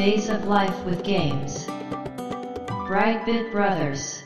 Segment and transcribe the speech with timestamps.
[0.00, 1.68] Days of Life with Games.
[2.88, 4.24] Brightbit Brothers.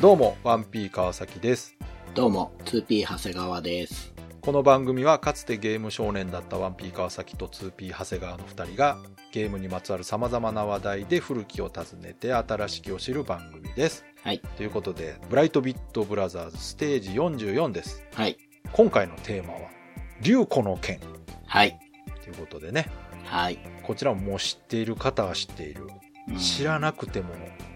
[0.00, 1.76] どうも、ワンピー川崎です。
[2.14, 4.14] どうも、2P 長谷川です。
[4.40, 8.96] この番組はかつてゲーム少年だったワンピー川崎と 2P 長谷川の2人が
[9.30, 14.06] ゲームにまつわる様々な話題で古きを訪ねて新しきを知る番組です。
[14.26, 14.40] はい。
[14.56, 18.02] ということで、ブライトビットブラザーズステージ44です。
[18.12, 18.36] はい。
[18.72, 19.70] 今回のテーマは、
[20.20, 20.98] 竜子の剣
[21.46, 21.78] はい。
[22.24, 22.90] ということでね、
[23.22, 23.58] はい。
[23.84, 25.86] こちらももう知っている方は知っている。
[26.28, 27.28] うん知らなくても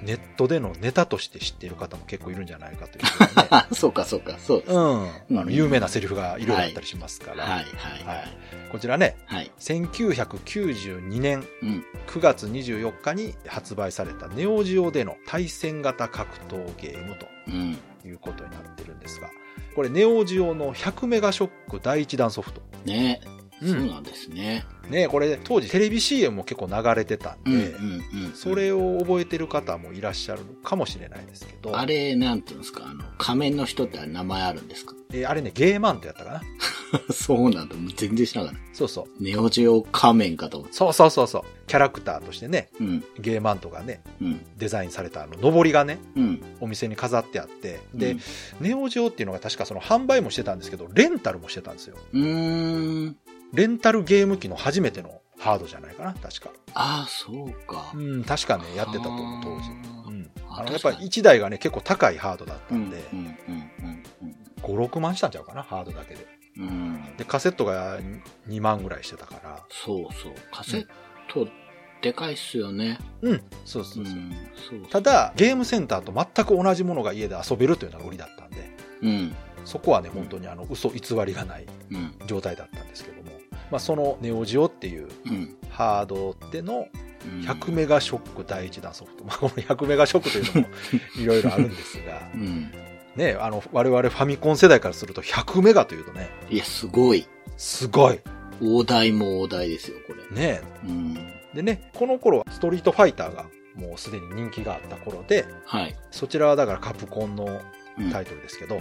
[0.03, 3.49] ネットでのネタとして知っている方も結構いるんじゃないかというね。
[3.51, 4.73] あ、 そうか、そうか、そうです。
[4.73, 5.03] うん。
[5.03, 7.45] うんあの、有名なセリフがいろいろあったりしますから。
[7.45, 7.65] はい、はい、
[8.05, 8.71] ははいい。
[8.73, 9.51] こちらね、はい。
[9.59, 11.85] 1992年うん。
[12.07, 17.17] 9月24日に発売されたネオジオでの対戦型格闘ゲーム
[17.49, 17.79] うん。
[18.03, 19.31] ということになってるんですが、
[19.75, 22.63] これネオジオの100メガショック第一弾ソフト。
[22.85, 23.21] ね
[23.63, 24.65] うんそうなんですね。
[24.89, 27.85] ねこれ当時テレビ CM も結構流れてたんうん、で、うん、
[28.25, 28.33] うん。
[28.35, 34.95] それを覚えてる方もいらっしゃるかもしれないですけど、あれ、なんていうんですか、あの、仮面の人って名前あるんですか？
[35.13, 36.43] えーあれね、ゲーマンってやったかな？
[37.13, 37.77] そうなんだ。
[37.97, 38.75] 全然知らなかった。
[38.75, 39.23] そうそう。
[39.23, 40.77] ネオジオ仮面かと思って。
[40.77, 41.43] そうそうそうそう。
[41.69, 46.43] キャラクターとしてね、うん、ゲーマントがね、うん、デザインされたあの、上りがね、うん。
[46.61, 48.21] お店に飾ってあって、で、うん
[48.61, 51.97] ネオジオっていうのが確かその販売もしてたんですけど、レンタルもしてたんですよ。
[52.13, 53.17] うーん。
[53.53, 56.51] レンタルゲーム機の初めてのハードじゃないかな、確か。
[56.75, 57.93] ああ、そうか。
[57.95, 59.71] うん、確かね、やってたと思う、当時。
[59.71, 60.31] うん。
[60.49, 64.03] ああの、やっぱ確かに1台がね、結構高いハードだったうん、んで、うん、うん、うん
[64.63, 66.27] 5、6万したんちゃうかな、ハードだけで。
[66.59, 66.65] うん。
[66.65, 67.17] うん。
[67.17, 67.99] で、カセットが
[68.49, 69.63] 2万ぐらいしてたから。
[69.71, 70.35] そうそう。
[70.53, 70.87] カセッ
[71.29, 71.49] ト、
[72.03, 72.99] でかいっすよね。
[73.21, 74.15] うん、そうそうそう。
[74.15, 78.71] ん、そうた、だ、ゲームセンターと全く同じものが家で遊べるというのが売りだったんで、
[79.03, 83.20] うん、そこはね、本当にあの、嘘偽りがないうん、状態だったんですけども、
[83.71, 85.57] まあ、そのネオジオっていううん。
[85.71, 86.89] ハードでの
[87.25, 89.25] うん100メガショック第一弾ソフト。
[89.27, 90.75] まあ、この100メガショックというのも
[91.19, 92.73] いろいろあるんですがう、ん。
[93.17, 97.27] ね、あの、我々ファミコン世代からすると100メガというとね、いや、すごい。
[97.57, 98.21] すごい。
[98.63, 100.37] 大台も大台ですよ、これ。
[100.37, 100.61] ね。
[100.85, 101.15] うん。
[101.55, 105.97] でね、この頃はストリートファイターがもうすでに人気があった頃で、はい。
[106.11, 107.61] そちらはだからカプコンの
[107.99, 108.81] うんタイトルですけど、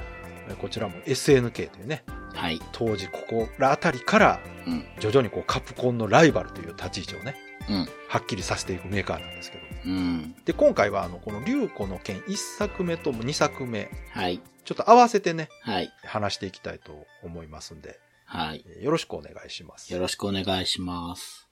[0.55, 2.59] こちらも SNK というね、はい。
[2.71, 4.85] 当時ここらあたりからうん。
[4.99, 7.35] 徐々にこうカプコンのライバルという立ち位置をね、
[7.69, 7.87] うん。
[8.07, 9.63] はっきりさせていくメーカーなんですけど。
[9.85, 10.35] うん。
[10.45, 14.41] で、今回はあの、この竜子の剣1作目と2作目、はい。
[14.65, 15.91] ちょっと合わせてね、はい。
[16.03, 18.63] 話していきたいと思いますんで、はい。
[18.67, 19.91] えーよろしくお願いします。
[19.93, 21.47] よろしくお願いします。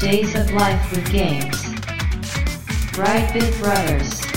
[0.00, 1.74] Days of Life with Games.
[2.92, 4.35] Brightbit Brothers.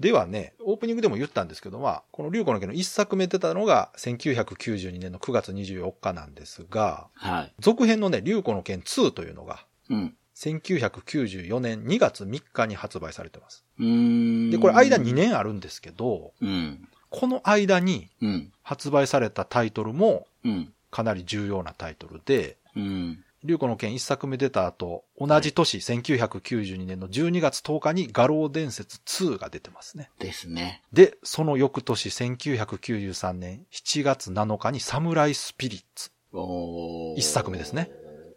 [0.00, 7.52] ではね、オープニングでも言ったんですけど、まあ、この竜子の剣の1作目出たのが1992年の9月24日なんですが、はい。
[7.60, 10.14] 続編のね、竜子の剣2というのが、うん。
[10.34, 13.64] 1994年2月3日に発売されてます。
[13.78, 14.50] うーん。
[14.50, 15.14] で、これ間2。
[15.14, 16.88] 年あるんですけど、うん。
[17.10, 18.52] この間にうん。
[18.62, 20.72] 発売されたタイトルもうん。
[20.90, 23.24] かなり重要なタイトルで、うん。
[23.44, 30.10] 竜子の剣1作目出た後、同じ年、1992年の12月10日に画廊伝説2が出てますね。
[30.18, 30.82] ですね。
[30.92, 36.10] で、その翌年、1993年7月7日にサムライスピリッツ。
[36.32, 37.90] おー一作目ですね。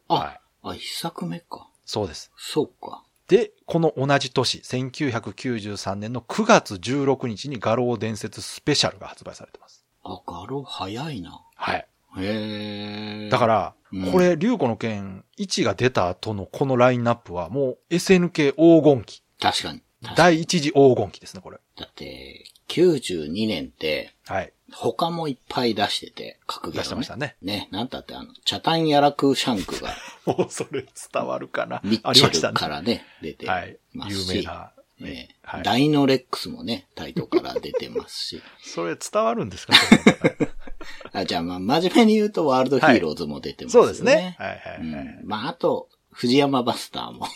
[0.10, 0.40] あ、はい。
[0.64, 1.70] あ、一作目か。
[1.86, 2.32] そうです。
[2.38, 3.04] そうか。
[3.30, 9.86] で、この同じ年、1993年の9月16日に画廊伝説スペシャルが発売されてます。
[10.04, 11.42] あ、画廊早いな。
[11.56, 11.88] はい。
[12.20, 13.30] へえ。
[13.30, 19.24] だから、うんこれ、竜子の剣1が出た後のこのラインナップはもう SNK 黄金期。
[19.40, 19.80] 確かに。
[20.02, 21.58] 確かに第一次黄金期ですね、これ。
[21.78, 24.52] だって、92年って、はい。
[24.74, 27.38] 他もいっぱい出してて、格ゲー、ね、出してましたね。
[27.42, 29.94] ね、なんたってあの、チャタンヤラクシャンクが、
[30.28, 31.80] もうそれ伝わるかな。
[31.86, 32.54] ミあッチェルりましたね。
[32.56, 33.78] からね、出てはい。
[33.94, 34.72] ますし、有名な。
[35.00, 38.42] ねはいダイノレックスもね、タイトから出てますし。
[38.62, 39.74] それ伝わるんですか？
[39.76, 40.48] そういうの
[41.14, 43.88] あじゃあ、まあ、真面目に言うと、ワールドヒーローズも出てますよね。
[43.88, 44.36] そうですね。
[44.40, 44.82] はいはいはい。
[44.82, 45.28] うん。
[45.28, 47.28] まあ、あと、藤山バスターも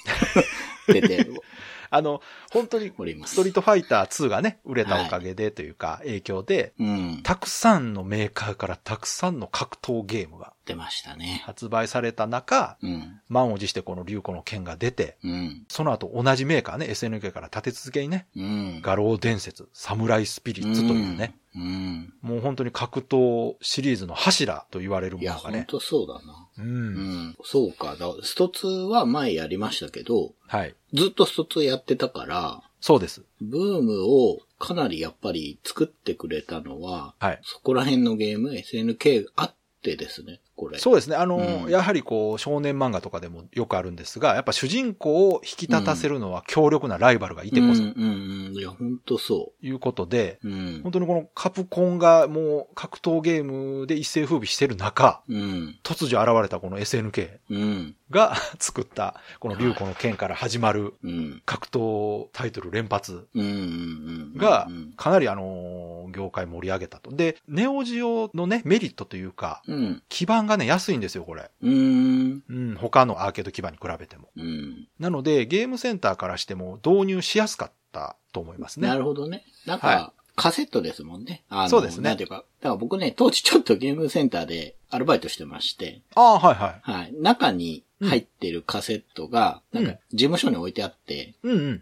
[0.88, 1.27] 出て
[1.94, 2.21] あの、
[2.51, 2.92] 本当に。
[3.25, 7.19] ストリートファイター2がね、売れたおかげでというか、影響で、うん。
[7.21, 11.41] たくさんのメーカーからたくさんの格闘ゲームがってましたね。
[11.45, 13.19] 発売された中、うん。
[13.27, 15.65] 満を持してこの竜子の剣が出て、うん。
[15.67, 18.81] その後同じメーカーね、SNK から立て続けにね、うん。
[18.81, 22.13] 画廊伝説、サムライスピリッツというね、うん。
[22.21, 25.57] もう本当に格闘シリーズの柱と言われるものがね。
[25.57, 26.47] ほんとそうだな。
[26.59, 26.61] う。
[26.61, 27.37] うんん。
[27.43, 27.95] そうか。
[27.99, 30.75] だスト2は前やりましたけど、はい。
[30.93, 33.23] ずっとスト2やってたから、そうです。
[33.39, 37.39] ブームをかなりやっぱり作ってくれたのは、はい。
[37.43, 40.77] そこら辺のゲーム、SNK あってですね、これ。
[40.77, 41.15] そうですね。
[41.15, 48.53] あの、うんやはりこう、少年漫画とかでもよくあるんですが、やっぱ主人公を引き立たせるのは強力なライバルがいてこそ、うんうんうん。
[48.53, 50.49] いや、ほんとそいうことで、う。
[50.49, 50.79] うん。
[50.83, 55.79] 本当にこのカプコンがもう格闘ゲームで一世風靡してる中、うん。
[55.83, 57.95] 突如現れたこの SNK うん。
[58.11, 61.41] が 作った、この竜子の剣から始まるうん。
[61.45, 63.27] 格闘タイトル連発。
[63.33, 67.11] がうん、かなりあの、業界盛り上げたと。
[67.11, 70.03] で、ネオジオのね、メリットというか、うん。
[70.09, 71.49] 基盤がね、安いんですよ、これ。
[71.61, 72.43] うん。
[72.47, 74.29] うん、他のアーケード基盤に比べても。
[74.35, 74.87] うん。
[74.99, 78.87] なので、ゲームセンターからしても導入しやすかったと思いますね。
[78.87, 79.45] なるほどね。
[79.65, 81.43] なんか、はカセットですもんね。
[81.49, 82.37] あのそうですねなんていうか。
[82.37, 86.79] だから僕ね、当時ちょっとゲームセンターでアルバイトしてまして、ああ、はいはい。
[86.81, 87.13] はい。
[87.13, 91.36] 中に入ってるカセットが、うんなんか事務所に置いてあって。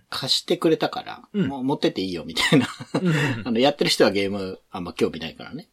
[0.09, 2.67] 貸してくれたから、うんもう持ってっていいよみたいな。
[3.45, 5.67] あの、やってる人はゲームあんま興味ないからね。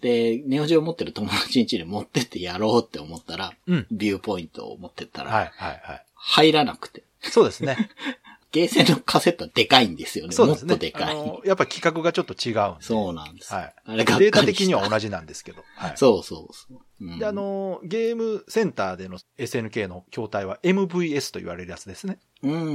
[0.00, 3.86] で、ネオジオ持ってる友達ん家に持ってってやろうって思ったら、うん。
[3.90, 5.52] ビューポイントを持ってったら。
[6.14, 7.02] 入らなくて。
[7.20, 7.90] そうですね。
[8.50, 10.32] ゲーセンのカセットはでかいんですよね。
[10.32, 10.70] そうですね。
[10.70, 11.16] もっとでかい。
[11.44, 12.84] やっぱ規格がちょっと違うんで。
[12.84, 13.52] そうなんです。
[13.52, 13.74] はい。
[13.84, 15.62] あれデータ的には同じなんですけど。
[15.76, 15.92] はい。
[15.96, 16.78] そうそうそう。
[17.00, 22.18] うんで、あ、の、ゲームセンターでの SNK の筐体は MVS と言われるやつですね。
[22.42, 22.70] うんうんう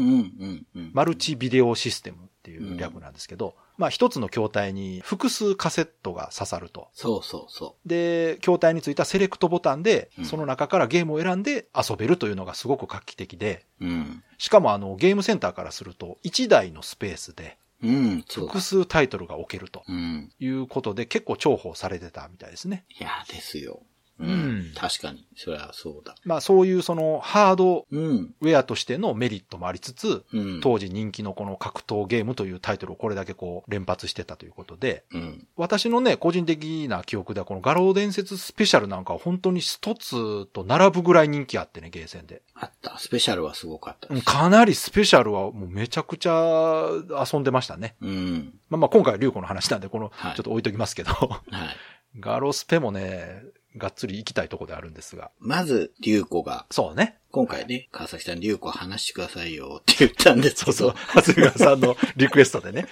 [0.45, 0.91] んうん。
[0.93, 6.87] マルチビデオシステムっていう略なんですけど、まあ一つの筐体に複数カセットが刺さると。
[6.93, 13.85] そうそうそで、筐体についたセレクトボタンでう、んその中からゲームを選んで遊べるというのがすごく画期的で、う。
[13.85, 14.23] うん。
[14.37, 18.61] しかもあの、ゲームセンターからすると、1台のスペースでうん、複。
[18.61, 20.31] 数タイトルが置けるとうん。
[20.39, 22.85] いうことで、結構重宝されてたみたいですね。
[22.89, 23.81] いや、ですよ。
[24.23, 24.73] ううんん。
[24.75, 25.25] 確かに。
[25.35, 26.15] そりゃそうだ。
[26.25, 28.33] まあそういうそのハードうん。
[28.41, 30.61] ウェアとしてのメリットもありつつ、うん。
[30.61, 35.47] 当時人気のこの格闘ゲームというタイトルをこれだけこう連発してたということで、うん。
[35.55, 42.41] 私のね、個人的な記憶ではこの画廊伝説スペシャルなんかは本当に一つと並ぶぐらい人気あってね、ゲーセンで。
[42.55, 42.97] あった。
[42.99, 46.87] スペシャルはすごかったかなりスペシャルはもうめちゃくちゃ
[47.31, 47.95] 遊んでましたね。
[48.01, 48.53] うん。
[48.69, 51.77] まあまあ今回は竜子の話なんでこの、はいちょっと置いときますけど、はい。
[52.19, 53.43] ガロスペもね、
[53.77, 55.31] がっつり行きたいとこであるんですが。
[55.39, 57.17] まず、竜子が、そうね。
[57.31, 60.95] 今回ね、川崎さん、竜子話してくださいよって言ったんですけど、そうそう。
[61.15, 62.85] 長谷川さんのリクエストでね。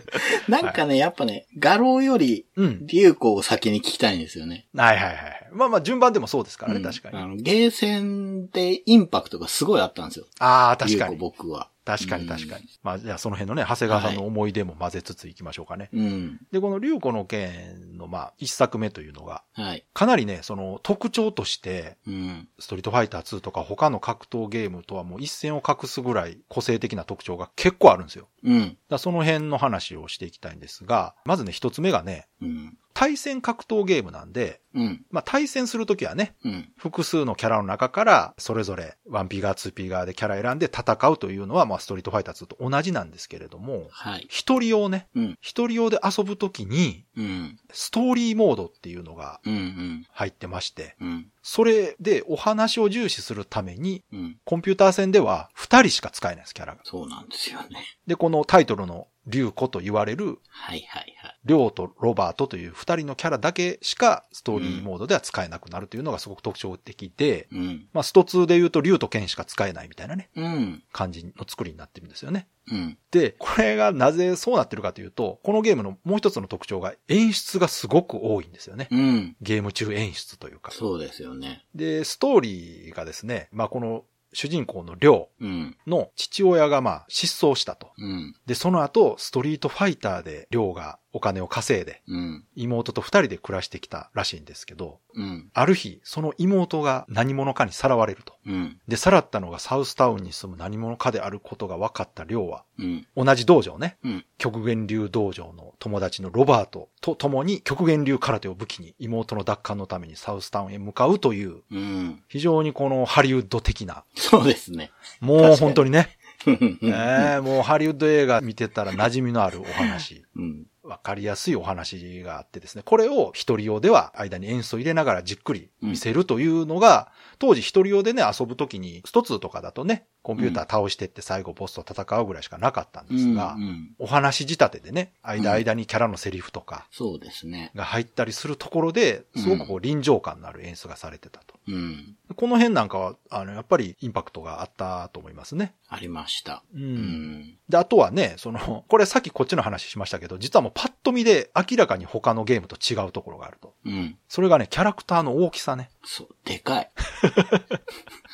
[0.48, 2.86] なんかね、やっぱね、画廊より、うん。
[2.86, 4.66] 竜子を先に聞きたいんですよね。
[4.74, 5.48] はいはいはい。
[5.52, 7.16] まあまあ順番でもそうですからね、うん確かに。
[7.16, 10.26] あの、ゲーセンでインパクトがすごいあったんですよ。
[10.40, 11.16] ああ、確か竜子に。
[11.16, 11.70] 僕は。
[11.86, 12.64] 確かに確かに。
[12.82, 15.88] まあじゃあその辺のね、長谷川さんの思い出も混ぜつついきましょうかね。
[15.92, 16.40] うん。
[16.50, 19.86] で、この竜子の剣のまあ一作目というのが、はい。
[19.94, 22.48] かなりね、その特徴として、うん。
[22.58, 28.28] ストリートファイター2とか他の格闘ゲームとはもう一線を画すぐらい個性的な特徴が結構あるんですよ。
[28.42, 28.76] うん。
[28.88, 32.76] だその辺の話をしていきたいんですが、まずね、一つ目がね、うん。
[32.96, 35.04] 対戦格闘ゲームなんで、うん。
[35.10, 36.72] まあ対戦するときはね、うん。
[36.78, 44.26] 複数のキャラの中から、それぞれ 1P 側、2P 側でキャラ選んで戦うというのは、まあ、ストリートファイター2と同じなんですけれども、はい。
[44.30, 45.38] 一人用ね、うん。
[45.42, 47.58] 一人用で遊ぶときに、うん。
[47.70, 49.52] ストーリーモードっていうのがうん。
[49.52, 50.06] うん。
[50.10, 51.26] 入ってまして、うん。
[51.42, 54.38] それでお話を重視するために、うん。
[54.46, 56.80] コンピューター戦では二人しか使えないです、キャラが。
[56.84, 57.84] そうなんですよね。
[58.06, 61.38] で、このタイトルの竜子と言われる、はいはいはい。
[61.44, 67.86] リョウとロバートという二人のキャラだけしかストーリーモードでは使えなくなるというのがすごく特徴的で、うん。
[67.92, 70.82] まあ、スト2で言うと竜と剣しか使えないみたいなね、うん。
[70.92, 72.48] 感じの作りになってるんですよね。
[72.70, 72.98] うん。
[73.10, 78.88] で、これがなぜそうなってるかというと、このゲームのもう一つの特徴が演出がすごく多いんですよね。
[78.90, 79.36] うん。
[79.40, 80.70] ゲーム中演出というか。
[80.72, 81.64] そうですよね。
[81.74, 85.46] で、ストーリーがですね、まあこの主人公のリョう
[85.86, 87.92] の父親がまあ失踪したと。
[87.98, 88.34] うん。
[88.46, 92.44] で、その後、ストリートファイターでリョウがお金を稼いで、うん。
[92.56, 95.48] 妹と二人で暮らしてきたらしいんですけど、うん。
[95.54, 98.34] ある日、その妹が何者かにさらわれると。
[98.46, 98.78] うん。
[98.86, 103.06] で、さらったのがサウスタウンに住む何者かであることが分かったリョウは、うん。
[103.16, 104.24] 同じ道場ね、うん。
[104.36, 112.22] 極限流道場の友達のロバートと共に極限流空手を武器に妹の奪還のためにサウスタウンへ向かうという、うん。
[112.28, 114.90] 非常にこのハリウッド的な、そうですね。
[115.20, 116.78] もう本当にね、うん。
[116.82, 120.24] ええもうハリウッド映画見てたら馴染みのあるお話。
[120.36, 120.66] うん。
[120.86, 137.72] わかりやすいお話があってですね、これを一人用では間に演奏入れながらじっくり見せるというのが、当時一人用でね、遊ぶときに、スト2とかだとね、コンピューター倒してって最後ボスと戦うぐらいしかなかったんですが、うんうんお話仕立てでね、間間にキャラのセリフとかそうですね。
[137.74, 141.55] が入ったりするところで、すごくこう臨場感のある演出がされてたと。
[141.68, 142.16] うん。
[142.34, 145.74] この辺なんかは、あの、やっぱりインパクトがあったと思いますね。
[145.88, 146.62] ありました。
[146.74, 146.78] う。
[146.78, 146.94] うん
[147.40, 147.58] ん。
[147.68, 153.74] で、あとはね、その、 これさっきこっちの話しましたけど、実はもうパッと見で明らかに他のゲームと違うところがあると。
[153.84, 154.18] うん。
[154.28, 155.90] それがね、キャラクターの大きさね。
[156.04, 156.90] そう、でかい。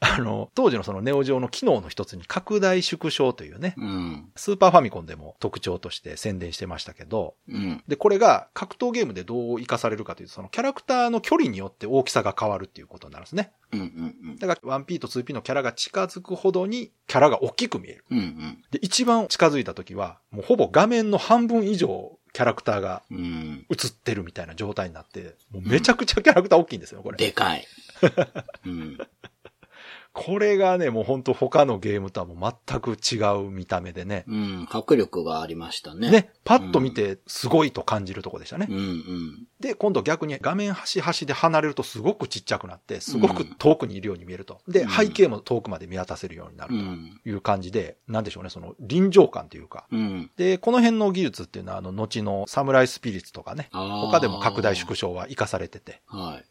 [0.00, 4.30] あの、当時のそのネオジオの機能の一つに拡大縮小というね、うん。
[4.36, 7.82] スーパーファミコンでも特徴として宣伝してましたけど、うん。
[7.88, 13.50] で、これが格闘ゲームでどう活かされるかというと、そのキャラクターの距離によって大きさが変わるっていうことになるんですね。
[13.72, 13.80] うん。
[13.80, 13.82] う
[14.34, 14.36] ん。
[14.38, 18.04] だから 1P と 2P のキャラが近づくほどにキャラが大きく見える。
[18.10, 18.18] うん。
[18.18, 18.64] うん。
[18.70, 23.66] で、一番近づいた時は、もうほぼ画面の半分以上キャラクターがうん。
[23.68, 27.16] 映ってるみたいな状態になって、もうめちゃくちゃキャラクター大きいんですよ、これ。
[27.16, 27.66] でかい。
[28.64, 28.98] うん。
[30.12, 34.24] これがね、もう本当他のゲームとはもう全く違う見た目でね。
[34.26, 34.68] うん。
[34.70, 36.10] 迫力がありましたね。。
[36.10, 38.66] ね、パッと見てすごいと感じるとこでしたね。
[38.68, 38.76] うん。
[38.76, 39.46] うん。
[39.60, 44.60] で、今度逆に画面端端で離れるとすごくちっちゃくなって、すごく遠くにいるように見えると。
[44.66, 47.20] で、うん背景も遠くまで見渡せるようになるうん。
[47.22, 49.86] という感じで、なんでしょうね、その臨場感というか。
[49.92, 50.30] うん。
[50.36, 56.44] で、この辺の技術っていうのは、あの、後のサムライスピリッツとかね、他でも拡大縮小は活かされてて、はい。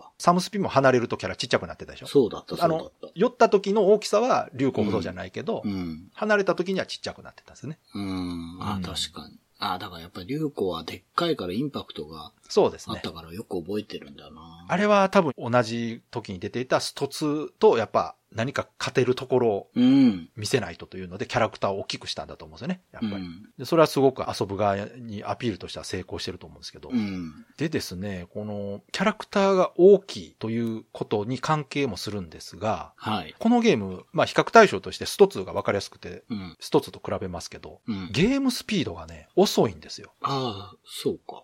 [0.00, 0.10] か。
[0.18, 2.06] サムスピも離れるとキャラちっちゃくなってたでしょ？
[2.06, 6.08] そうだった、そあうだっのた。、寄った時の大きさは竜子ほどじゃないけど、うん。
[6.14, 7.78] 離れた時にはちっちゃくなってたんですね。
[7.94, 8.58] うん。
[8.60, 9.38] あうん、確かに。
[9.58, 13.10] あ、だからやっぱり流子はでっかいからインパクトがそうですねあった。
[13.12, 14.66] からよく覚えてるんだな。
[14.68, 20.28] あれは多分同じ時に出ていたスト2とやっぱ何か勝てるところをうん。
[20.36, 22.82] 見せないとというのでキャラクターを大きくしたんだと思うんですよね。
[22.92, 23.22] やっぱり。
[23.22, 23.48] うん。
[23.58, 26.90] でそれはすごく遊ぶ側にアピールとしては成功してると思うんですけど。
[26.90, 27.46] うん。
[27.56, 33.34] でですね、このキャラクターが大きいということに関係もするんですが、はい。
[33.38, 36.56] このゲーム、まあ比較対象としてスト2が分かりやすくて、うん。
[36.60, 38.10] スト2と比べますけど、うん。
[38.12, 40.12] ゲームスピードがね、遅いんですよ。
[40.20, 41.42] ああ、そうか。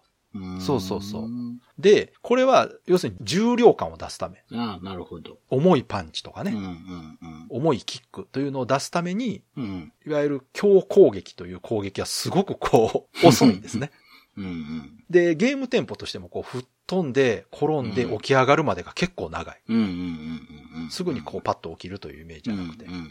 [0.60, 1.28] そうそうそう
[1.78, 5.38] で、これは要するに重量感を出すため、ああ、なるほど。
[5.50, 7.18] 重いパンチとかね、うんうん
[7.50, 9.64] 重いキックというのを出すために、うん。
[9.64, 9.92] うん。
[10.06, 13.90] いわゆる強攻撃という攻撃はすごくこう、 遅いんですね。
[14.36, 15.04] うんうん。
[15.10, 19.60] で、ゲームテンポとしてもこう、吹っ飛んで、転んで起き上がるまでが結構長い。
[19.68, 20.90] うんうんうんうんうん。
[20.90, 22.84] すぐにこう、パッと起きるというイメージじゃなくて。
[22.84, 23.08] うんうん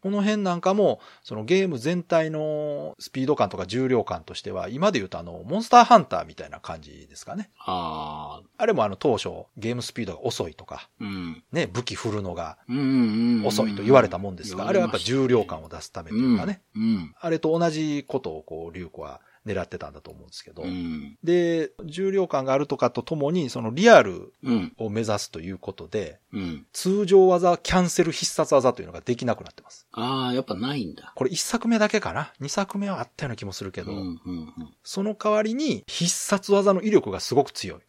[0.00, 7.48] この辺なんかも、そのゲーム全体のスピード感とか重量感としては、今で言うとあの、モンスターハンターみたいな感じですかね。
[7.58, 11.42] ああ、あれもあの、当初、ゲームスピードが遅いとか、うん。
[11.52, 13.46] ね、武器振るのがうんうんうん。
[13.46, 16.60] 遅いと言われたもんですが、あれはやっぱ重量感を出すためというかね。
[16.76, 17.14] うん。
[17.18, 20.62] あれと同じことをこう、リュウコは狙ってたんだと思うんですけど。
[20.62, 21.16] うん。
[21.22, 24.72] で、重量感があるとかとともに、そのリアルうん。
[24.78, 26.66] を目指すということで、うん。
[26.72, 29.86] 通常技、キャンセル必殺技というのができなくなってます。
[29.92, 31.12] ああ、やっぱないんだ。
[31.14, 32.32] これ一作目だけかな？
[32.40, 34.74] 二作目はあったような気もするけど、うんうんうん。
[34.82, 37.80] その代わりに必殺技の威力がすごく強い。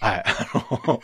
[0.00, 0.24] はい。
[0.24, 0.46] あ
[0.88, 1.00] の、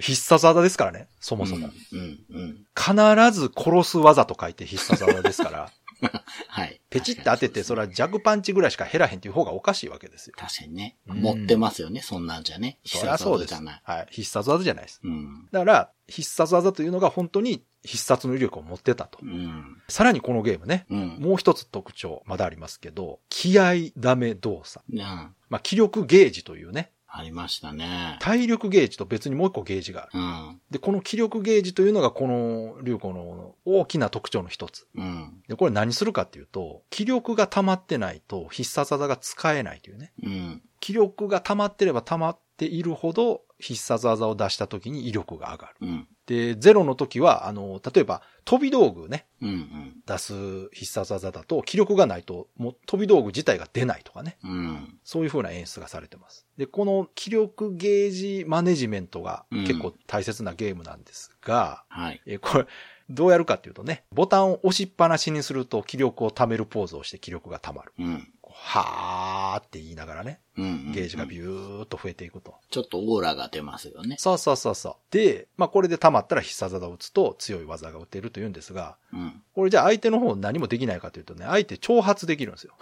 [0.00, 1.70] 必殺技ですからね、そもそも。
[1.92, 2.64] うんうん。
[2.76, 5.72] 必ず殺す技と書いて必殺技ですから、
[6.48, 6.80] はい。
[6.90, 10.34] ペチって当てて、それは弱パンチぐらいしか減らへんっていう方がおかしいわけですよ。
[10.36, 10.96] 確かにね。
[11.06, 12.78] うん持ってますよね、そんなんじゃね。
[12.84, 13.80] 必殺技じゃない。
[13.84, 14.06] はい。
[14.10, 15.00] 必殺技じゃないです。
[15.02, 15.48] うん。
[15.50, 19.26] だから、必殺技というのが本当に必殺の威力を持ってたとう。
[19.26, 19.82] ん。
[19.88, 21.18] さらにこのゲームね、うん。
[21.20, 24.84] もう一つ特徴、まだありますけど、気合ダメ動作。
[24.90, 24.98] うん。
[24.98, 28.16] まあ、気力ゲージというね、ありましたね。
[28.20, 30.20] 体力ゲージと別にもう一個ゲージがある。
[30.20, 30.60] うん。
[30.70, 34.86] で、この気力ゲージというのがこの流行の大きな特徴の一つ。
[34.94, 35.42] うん。
[35.48, 40.12] で、これ何するかっていうと、気力が溜まってないと必殺技が使えないというね。
[40.22, 40.62] うん。
[40.78, 45.74] 気力が溜まってれば溜まっているほど必殺技を出した時に威力が上がる。
[45.80, 46.08] うん。
[46.28, 50.02] で、ゼロの時は、あの、例えば飛び道具ね、うん。
[50.06, 54.36] 出す必殺技だと気力がないともう飛び道具自体が出ないとかね。
[54.44, 54.98] うん。
[55.04, 56.46] そういう風な演出がされてます。
[56.58, 62.20] で、この気力ゲージマネジメントが結構大切なゲームなんですが、はい。
[62.26, 62.66] えーこれ、
[63.08, 67.92] どうやるかっていうとね、ボタンを押しっぱなしにすると気力を貯めるポーズをして気力が貯まる。
[67.98, 68.28] うん。
[68.60, 70.92] はーって言いながらね、うん。
[70.92, 72.56] ゲージがビューっと増えていくと。
[72.70, 74.16] ちょっとオーラが出ますよね。
[74.18, 74.94] そうそうそうそう。
[75.10, 79.42] で、まあこれで溜まったら必殺技を打つと強い技が打てるというんですが、うん。
[79.54, 82.74] これじゃあ相手の方何もできないかというとね、相手挑発できるんですよ。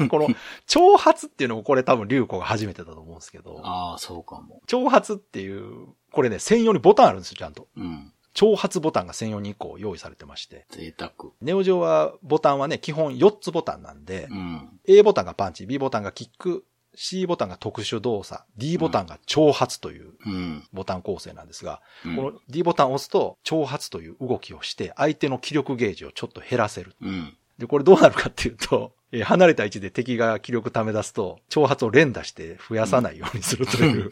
[0.00, 0.08] うん。
[0.10, 0.28] この
[0.66, 4.60] 挑発っていうのもこれ多分竜子が初めてだと思うんですけど、ああ、そうかも。
[4.66, 7.68] 挑発っていう、これね、専用にボタンあるんですよ、ちゃんと。
[7.76, 8.12] うん。
[8.36, 11.10] 挑発ボタンが専用に1個用意されてまして、贅沢。
[11.40, 14.68] ネオ上はボタンはね、基本4つボタンなんでう、ん。
[14.86, 16.64] A ボタンがパンチ、B ボタンがキック、
[16.94, 20.64] C ボタンが特殊動作、D ボタンが挑発といううん。
[20.72, 26.94] ボタン構成なんですが、うんこの D ボタンを押すと挑発という動きをして相手の気力ゲージをちょっと減らせる。
[27.00, 27.36] うん。
[27.58, 34.10] で、これどうなるかっていうと、えー離れた位置で敵が気力溜め出すと、挑発を連打して増やさないようにするという。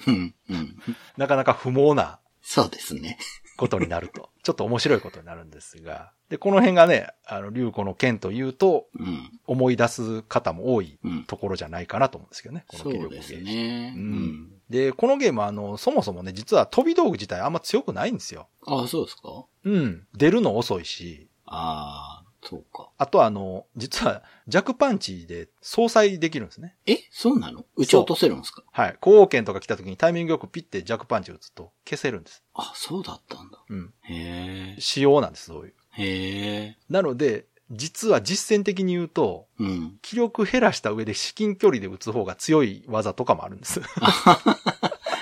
[1.19, 3.19] なかなか不毛なそうですね。
[3.57, 4.31] ことになると。
[4.43, 6.13] ちょっと面白いことになるんですが。
[6.29, 9.31] で、この辺がね、あの、竜子の剣というと、うん。
[9.47, 11.25] 思い出す方も多いうん。
[11.25, 12.65] ところじゃないかなと思うんですけどね。
[12.69, 13.33] この気そうです。
[13.41, 13.95] ね。
[13.97, 14.13] ううん
[14.47, 14.53] ん。
[14.71, 18.49] で、このゲームはあの、そもそもね、実は飛び道具自体あんま強くないんですよ。
[18.67, 19.45] ああ、そうですか？
[19.65, 20.07] うん。
[20.15, 22.91] 出るの遅いし、ああ、そうか。
[22.99, 26.77] あとはあの、実は弱パンチで相殺できるんですね。
[26.87, 26.99] え？
[27.11, 27.65] そうなの？
[27.77, 28.63] 撃ち落とせるんですか？
[28.71, 28.97] はい。
[29.01, 32.43] 後王剣とか来た時にタイミングよくピッて弱パンチ打つと消せるんです。
[32.55, 33.59] あ、そうだったんだ。
[33.69, 33.95] うん。
[34.03, 34.81] へえ。
[34.81, 35.75] 仕様なんです、そういう。
[35.93, 36.77] へえ。
[36.91, 39.97] なので、実は実践的に言うと、うん。
[40.03, 43.81] 気力減らした上で至近距離で打つ方が強い技とかもあるんです。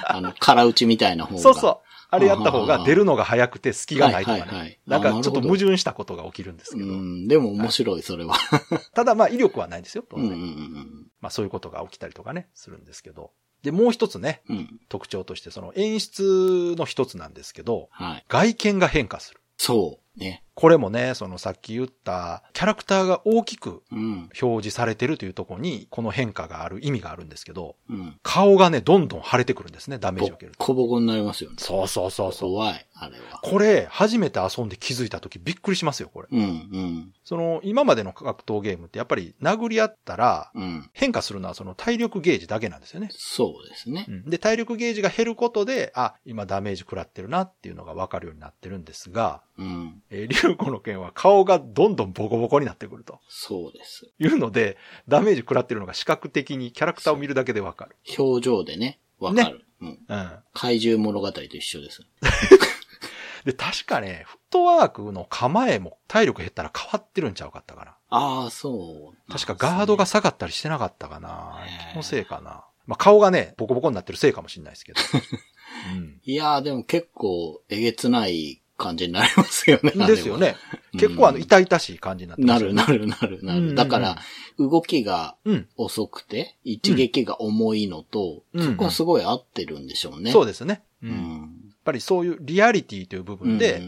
[0.05, 1.41] あの、空打ちみたいな方が。
[1.41, 1.92] そうそう。
[2.15, 4.41] あれやった方が出るのが早くて隙がないとかね。
[4.43, 6.87] はいはいはいなんかちょっと矛盾したことが起きるんですけど。
[6.87, 7.27] うん。
[7.27, 8.37] でも面白い、それは。
[8.93, 10.39] ただまあ威力はないんですよ、当うん然。
[10.39, 13.31] うんうんまあそういうことが起きたりとかね、するんですけど。
[13.63, 14.43] で、もう一つね。
[14.91, 18.25] 特徴としてその演出の一つなんですけど、はい。
[18.29, 19.41] 外見が変化する。
[19.57, 20.19] そう。
[20.21, 20.45] ね。
[20.55, 24.31] これもね、そのさっき言ったキャラクターが大きくうん。
[24.41, 28.19] 表示されてるというところに、この変化がある意味があるんですけど、うん。
[28.23, 30.59] 顔がね、どんどん腫れてくるんですね、ダメージを受けると。
[30.59, 31.57] コボコになりますよね。
[31.59, 32.51] そうそうそうそう。
[32.51, 33.41] 怖い、あれは。
[33.43, 36.29] これ、初めて遊んで気づいた時びっくりしますよ、これ。
[36.31, 40.91] うん、うん、その、今までの格闘ゲームってやっぱり殴り合ったら、うん。
[40.93, 43.09] 変化するのはその体力ゲージだけなんですよね。
[43.13, 44.11] そうですねう。
[44.11, 50.03] んで、体力ゲージが減ることで、あ、今ダメージ食らってるなっていうのがわかるようになってるんですが、うん。
[50.11, 54.11] えー、リュウコの剣は顔がどんどんボコボコになってくるとそうです。
[54.19, 54.77] いうので、
[55.09, 57.97] ダメージ食らってるのが視覚的にキャラクターを見るだけでわかる。
[58.19, 59.65] 表情でね、わかる。
[59.81, 59.89] うん。
[60.09, 60.31] うん。
[60.53, 62.03] 怪獣物語と一緒です。
[63.45, 67.97] で、確かね、フットワークの構えも体力減ったら変わってるんちゃうかったかな。
[68.09, 69.33] ああ、そう。
[69.33, 71.59] 確かガードが下がったりしてなかったかな。
[71.93, 72.65] 気のせいかな。
[72.87, 75.01] まあ、顔がね、ボコボコになってるせいかもしれないですけど。
[76.25, 79.93] いやーでも結構えげつない感じになりますよね。
[79.95, 80.07] うん。
[80.07, 80.57] ですよね。
[80.95, 82.83] うん結構あの、痛々しい感じになってなますよね。
[82.99, 83.75] るなるなるなうんうんうんる。
[83.77, 84.19] だから、
[84.59, 85.69] 動きがうん。
[85.77, 90.31] 遅くて、一撃が重いのと、うんそこはすごい合ってるんでしょうね。
[90.33, 90.83] そうですね。
[91.03, 91.07] う。
[91.07, 91.51] うんやっん。
[91.85, 93.81] ぱりそういうリアリティという部分で、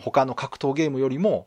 [0.00, 1.46] 他の格闘ゲームよりも。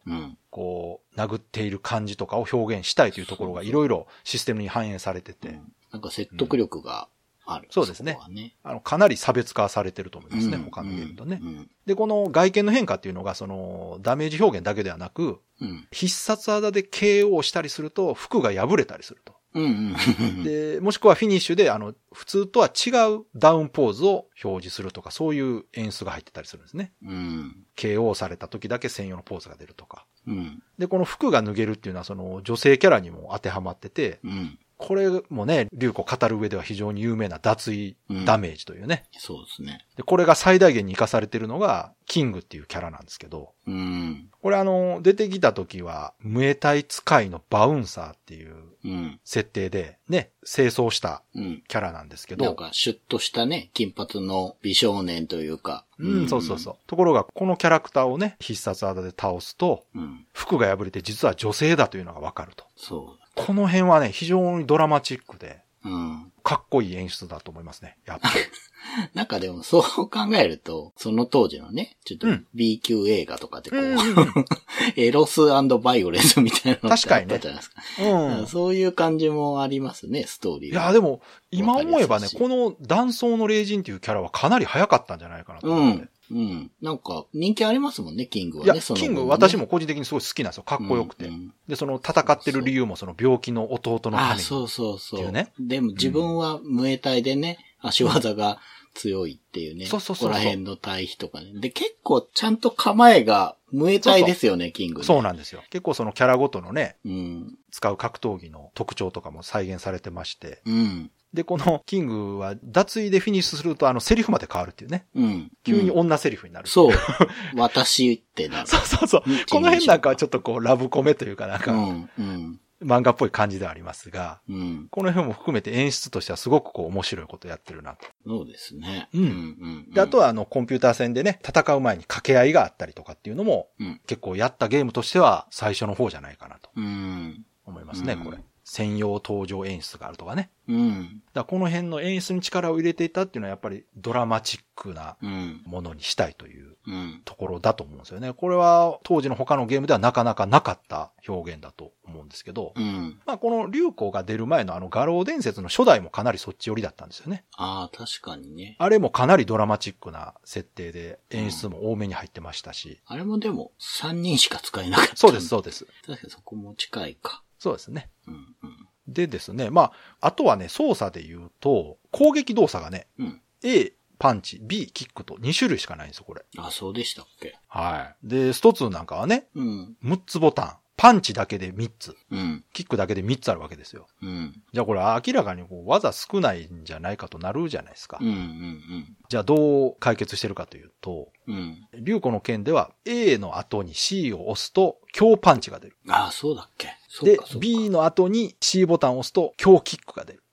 [0.51, 5.59] こう、殴っている感じとかを表現したいというところがいろいろシステムに反映されてて、
[5.91, 7.07] なんか説得力が
[7.45, 7.67] ある。
[7.69, 8.55] そうですねね。
[8.63, 11.39] あの、かなり差別化されてると思いますね、うん他のゲームとね。
[11.41, 11.69] うん。
[11.85, 15.87] で、この外見の変化っていうのが、その、ダメージ表現だけではなく、うん。
[15.91, 19.35] 必殺技で KO したりすると、服が破れたりすると。
[19.53, 20.43] うんうんうん。
[20.45, 26.93] で、もしくはフィニッシュで、あの、普通とは違うダウンポーズを表示するとか、そういう演出が入ってたりするんですね。
[27.03, 27.65] うん。
[27.75, 30.05] KO された時だけ専用のポーズが出るとか。
[30.27, 30.63] うん。
[30.77, 34.59] で、この服が脱げるっていうのは、その、女性キャラにも当てはまってて、うん。
[34.81, 37.71] これもね、竜子語る上では非常に有名な脱
[38.09, 39.05] 衣ダメージというね。
[39.11, 39.85] そうですね。
[39.95, 44.29] で、これが最大限に活かされてるのが、キングっていうキャラなんですけど、うん。
[44.41, 49.19] これあの、出てきた時は、ムエタイ使いのバウンサーっていううん。
[49.23, 51.63] 設定で、ね、清掃したうん。
[51.67, 55.85] キャラなんですけど、なんか、シュッとしたね、金髪の美少年というか。
[55.99, 56.75] うん、そうそうそう。
[56.87, 59.99] ところが、このキャラクターをね、必殺技で倒すと、う。
[59.99, 60.25] うん。
[60.33, 62.65] 服が破れて実は女性だというのがわかると。
[62.75, 65.89] そこの辺はね、非常にドラマチックで、う。
[65.89, 66.31] ん。
[66.43, 67.97] かっこいい演出だと思いますね。
[68.05, 68.33] やっぱり。
[69.13, 73.97] なんかでもそう考えると、その当時のね、ちょっとうん B 級映画とかってこう、うん
[74.97, 75.41] エロス
[75.81, 77.81] バイオレンスみたいなのってあったじゃないですか。
[77.99, 78.47] うん。
[78.47, 80.83] そういう感じもありますね、ストーリーが。
[80.83, 86.03] いや、でも、今思えばね、この断層の霊人っていうキャラはかなり早かったんじゃないかなとう思って。
[86.03, 86.09] ん。
[86.31, 86.71] うん。
[86.81, 90.63] なんか、人気ありますもんね、キングいや、はね、そのキング、私も個人的にすごい好きなんですよ。
[90.63, 91.25] かっこよくて。
[91.25, 94.41] うんうんで、その戦ってる理由もその病気の弟のたああ、めに。
[94.41, 95.19] そうそうそう。
[95.21, 98.59] っていうねでも自分は無栄体でね、足技が
[98.93, 99.85] 強いっていうね。
[99.85, 101.51] そうそうそうそうここら辺の対比とかね。
[101.53, 105.05] で、結構ちゃんと構えが無栄体ですよね、キングね。
[105.05, 105.63] そうなんですよ。
[105.69, 107.55] 結構そのキャラごとのね、うん。
[107.71, 110.61] 使う格闘技の特徴とかも再現されてまして。
[110.65, 111.11] うん。
[111.33, 115.05] で、このキングは脱衣でフィニッシュするとあのセリフまで変わるっていうね。
[115.15, 115.51] うん。
[115.63, 116.67] 急にうん女セリフになる。
[116.67, 116.93] そう。
[117.55, 118.67] 私ってなる。
[118.67, 119.45] そうそうそううん。
[119.49, 122.09] この辺なんかはちょっとこうラブコメというかなんか、うん。
[122.19, 122.59] うん。
[122.83, 124.87] 漫画っぽい感じではありますが、うん。
[124.89, 128.07] この辺も含めて演出としてはすごくこう面白いことやってるなと。
[128.25, 129.09] そうですね。
[129.13, 129.91] うんうん。
[129.93, 134.01] で、あとはあの、コンピューター戦でね、戦う前に掛け合いがあったりとかっていうのも、うん。
[134.07, 137.45] 結構やったゲームとしては最初の方じゃないかなとうん。
[137.65, 138.37] 思いますね、うんこれ。
[138.63, 140.51] 専用登場演出があるとかね。
[140.67, 141.21] うん。
[141.33, 145.61] だこの辺の演出に力を入れていたっていうのはやっぱりドラマチックなうん。
[145.65, 147.21] ものにしたいといううん。
[147.25, 148.33] ところだと思うんですよね。
[148.33, 153.19] これは当時の他のゲームではなかなかなかった表現だと思うんですけど、うん。
[153.25, 157.43] まあこの流行が出る前のあの画廊伝説の初代もかなりそっち寄りだったんですよね。
[157.55, 158.75] ああ、確かにね。
[158.79, 163.01] あれもかなりドラマチックな設定で演出も多めに入ってましたし。
[163.05, 165.15] あれもでも3人しか使えなかった。
[165.15, 165.47] そうです、。
[165.47, 165.85] そうです。
[166.05, 167.43] 確かにそこも近いか。
[167.61, 168.09] そうですね。
[168.27, 168.33] うん。
[168.33, 168.87] うん。
[169.07, 173.41] でですね、まあ、あとはね、操作で言うと、攻撃動作がね、うん。
[173.63, 176.43] A、パンチ、B、キックと2種類しかないんですよ、これ。
[176.57, 177.55] あ、そうでしたっけ？
[177.67, 178.27] はい。
[178.27, 179.95] で、スト2なんかはね、うん。
[180.03, 180.77] 6つボタン。
[180.97, 182.15] パンチだけで3つ。
[182.29, 182.63] うん。
[182.73, 184.07] キックだけで3つあるわけですよ。
[184.21, 184.61] うん。
[184.71, 188.19] じゃあこれ明らかにこう技少ないんじゃないかとなるじゃないですか。
[188.21, 188.27] うん。
[188.27, 189.17] うん。
[189.27, 191.87] じゃあどう解決してるかというと、うん。
[191.99, 195.97] 竜子の剣では A の後に C を押すと強パンチが出る。
[196.07, 196.89] ああ、そうだっけ？
[197.23, 197.39] で。
[197.59, 200.43] B の後に C ボタンを押すと強キックが出る。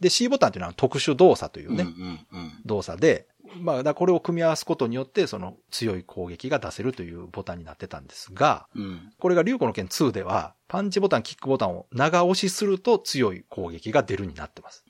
[0.00, 2.52] で、C ボタンっていうのは特殊動作というね、うんうんうん。
[2.64, 3.26] 動作で、
[3.58, 9.12] まあ、これを組み合わすことによって、その強い攻撃が出せるというボタンになってたんですが、うん。
[9.18, 14.84] これが竜子の剣2では、パンチボタン、キックボタンを長押しすると強い攻撃が出るになってます。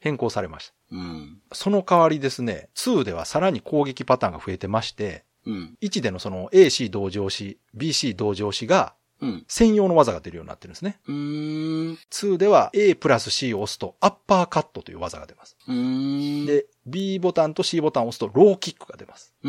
[0.00, 0.74] 変更されました。
[0.92, 1.40] うん。
[1.52, 5.76] その代わりですね、2ではさらに攻撃パターンが増えてまして、うん。
[5.80, 9.44] 1でのその AC 同乗し、BC 同乗しがうん。
[9.48, 10.98] 専用の技が出るようになってるんですね。
[11.06, 11.98] うーん。
[12.10, 15.56] 2では A プラス C を押すとアッパーカットという技が出ます。
[15.66, 19.34] うーん。、で、B ボタンと C ボタンを押すとローキックが出ます。
[19.42, 19.48] で、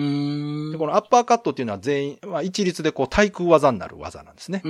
[0.77, 4.61] このアッパーカットっていうのは全員、まあ、一律でこう対空技になる技なんですね。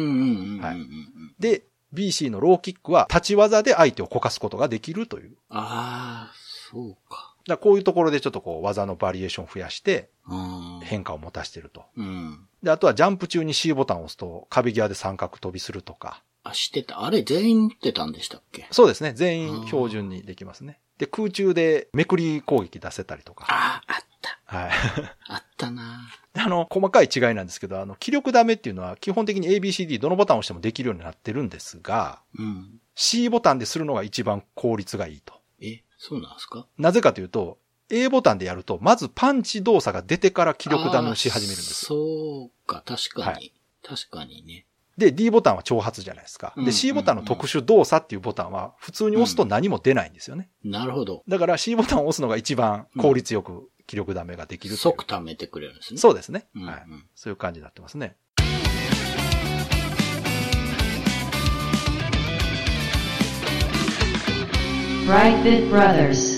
[1.40, 5.38] で、BC のローキックは立ち技で相手をこかすことができるという。
[5.50, 6.34] ああ、
[6.72, 7.36] そうか。
[7.48, 10.80] だこういうところでちょっとこう技のバリエーションを増やしてうん。
[10.84, 11.86] 変化を持たしてると。
[11.96, 12.48] うん。
[12.64, 16.24] で、あとはジャンプ中に C ボタンを押すと壁際で三角飛びするとか。
[16.44, 17.04] あ、してた。
[17.04, 18.68] あれ全員持ってたんでしたっけ？
[18.72, 19.14] そうですね。
[19.14, 20.80] 全員標準にできますね。
[20.98, 23.46] で、空中でめくり攻撃出せたりとか。
[23.50, 24.40] ああ、あった。
[24.46, 24.72] はい。
[25.28, 32.80] あったなあの、細かい違いなんですけど、あの、気力ダメっていうのは基本的に ABCD どのボタンを押してもできるようになってるんですが、うん。
[32.96, 35.34] C ボタンでするのが一番効率がいいと。
[35.62, 36.66] え、そうなんですか？
[36.78, 41.86] なぜかというと、A ボタンでやると、まずパンチ動作が出てから気力ダメをし始めるんです。
[41.86, 43.28] そうか、確かに。
[43.28, 43.54] はい
[43.88, 44.66] 確かにね。
[44.98, 46.54] で、D ボタンは挑発じゃないですか。
[46.58, 50.50] で、うん C ボタンの特殊動作っていうボタンは普通に押すと何も出ないんですよね。
[50.66, 51.24] なるほど。
[51.26, 54.78] だから C ボタンを押すのが一番効率よく気力ダメができるう。
[54.78, 56.00] 即貯めてくれるんですね。
[56.00, 56.48] そうですね。
[56.54, 56.84] うんうんはい。
[57.16, 58.18] そういう感じになってますね。
[65.08, 66.37] Brightbit Brothers.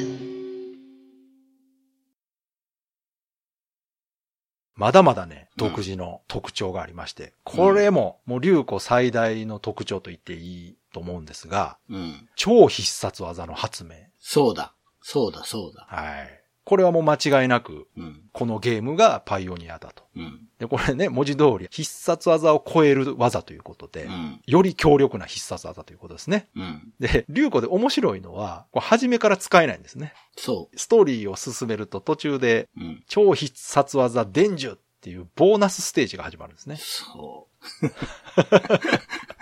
[4.80, 12.30] まだまだね、独自の特徴がありまして、これももう流子最大の特徴と言っていいと思うんですが、うん。
[12.36, 13.96] 超必殺技の発明。
[14.20, 14.74] そうだ。
[15.02, 15.86] そうだ、そうだ。
[15.90, 16.39] はい。
[16.70, 18.22] これはもう間違いなく、うん。
[18.32, 20.04] このゲームがパイオニアだと。
[20.16, 20.42] うん。
[20.60, 24.40] で、これね、文字通り必殺技を超える技ということで、うん。
[24.46, 26.48] より強力な必殺技ということですね。
[26.56, 26.94] うん。
[27.00, 30.14] で、流子で面白いのは、これ初めから使えないんですね。
[30.38, 32.70] そストーリーを進めると途中で。
[33.08, 36.76] 超必殺技伝授っていうボーナスステージが始まるんですね。
[36.78, 37.48] そ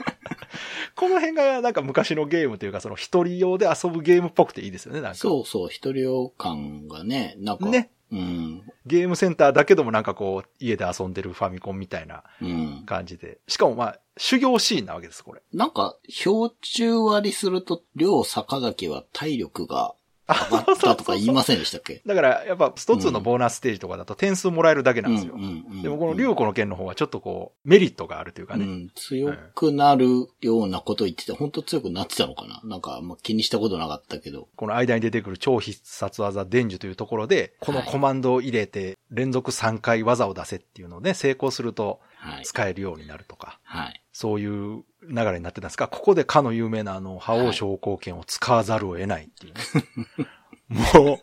[0.97, 5.13] この辺がなんか昔のゲームというかその一人用で遊ぶゲームっぽくていいですよね、なんう。
[5.13, 5.19] か。
[5.19, 7.67] そうそう、一人用感がね、なんか。
[7.67, 7.91] ね。
[8.11, 8.63] うん。
[8.85, 12.83] ゲームセンターだけどもなんかこう、家で遊んでるファミコンみたいなうん。
[12.85, 13.39] 感じで。
[13.47, 15.41] しかもまあ、修行シーンなわけです、これ。
[15.53, 19.93] なんか、標中割りすると、両坂崎は体力が
[20.27, 22.01] 上がったとか言いませんでしたっけ？
[22.05, 25.33] だから、やっぱ、スト2のボーナスステージとかだと点数もらえるだけなんですよ。
[25.35, 28.65] うんうんうんでもこの竜子の剣の方はちょっとこう、メリットがあるというかね。
[28.65, 32.61] うん、強くなるようなこと言ってて、本当強くなってたのかな？
[32.63, 34.49] なんか、ま気にしたことなかったけど。
[34.55, 42.45] この間に出てくる超必殺技伝授というところで、このコマンドを入れて連続3回技を出せっていうのをね、成功するとはい。
[42.45, 44.01] 使えるようになるとか、はい。
[44.11, 50.27] そういう流れになってたんですが、ここでかの有名なあの、覇王昇降剣を使わざるを得ないっていうね。
[50.69, 51.21] も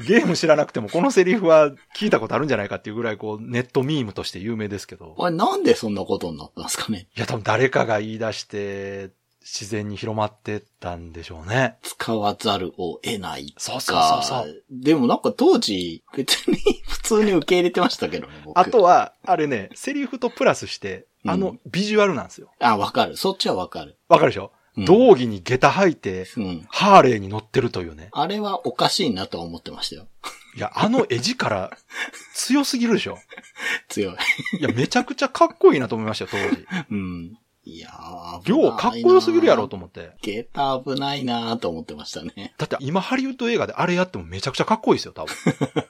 [0.00, 7.08] う、ゲーム知らなくてもこのセリフは聞いたことあるんじゃないかっていうぐらいこう、ネットミームとして有名ですけど、あれ、なんでそんなことになったんですかね？
[7.16, 11.76] いや多分誰かが言い出して、自然に広まってったんでしょうね。
[11.82, 13.60] 使わざるを得ないか。
[13.60, 16.56] そうそうそうそうでもなんか当時、別に
[16.88, 18.56] 普通に受け入れてましたけどね、僕。
[18.58, 22.50] あとは、あれね、セリフとプラスして、あのビジュアルなんですよ。
[22.60, 23.16] あ、わかる。
[23.16, 23.96] そっちはわかる。
[24.08, 26.66] わかるでしょ、うん道着に下駄履いて、うん。
[26.68, 28.08] ハーレーに乗ってるというね。
[28.12, 30.08] あれはおかしいなとは思ってましたよ。
[30.56, 31.70] いや、あの絵力、
[32.34, 33.16] 強すぎるでしょ？
[33.88, 34.14] 強い。
[34.58, 36.66] いや、めちゃくちゃかっこいいなと思いましたよ、当時。
[36.90, 37.38] うん。
[37.66, 40.10] いやー、危りょうかっこよすぎるやろと思って。
[40.22, 42.52] ゲータ危ないなーと思ってましたね。
[42.58, 45.34] だって今ハリウッド映画であれやってもめちゃくちゃかっこいいですよ、多分。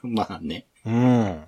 [0.13, 0.67] まあね。
[0.85, 1.45] うん。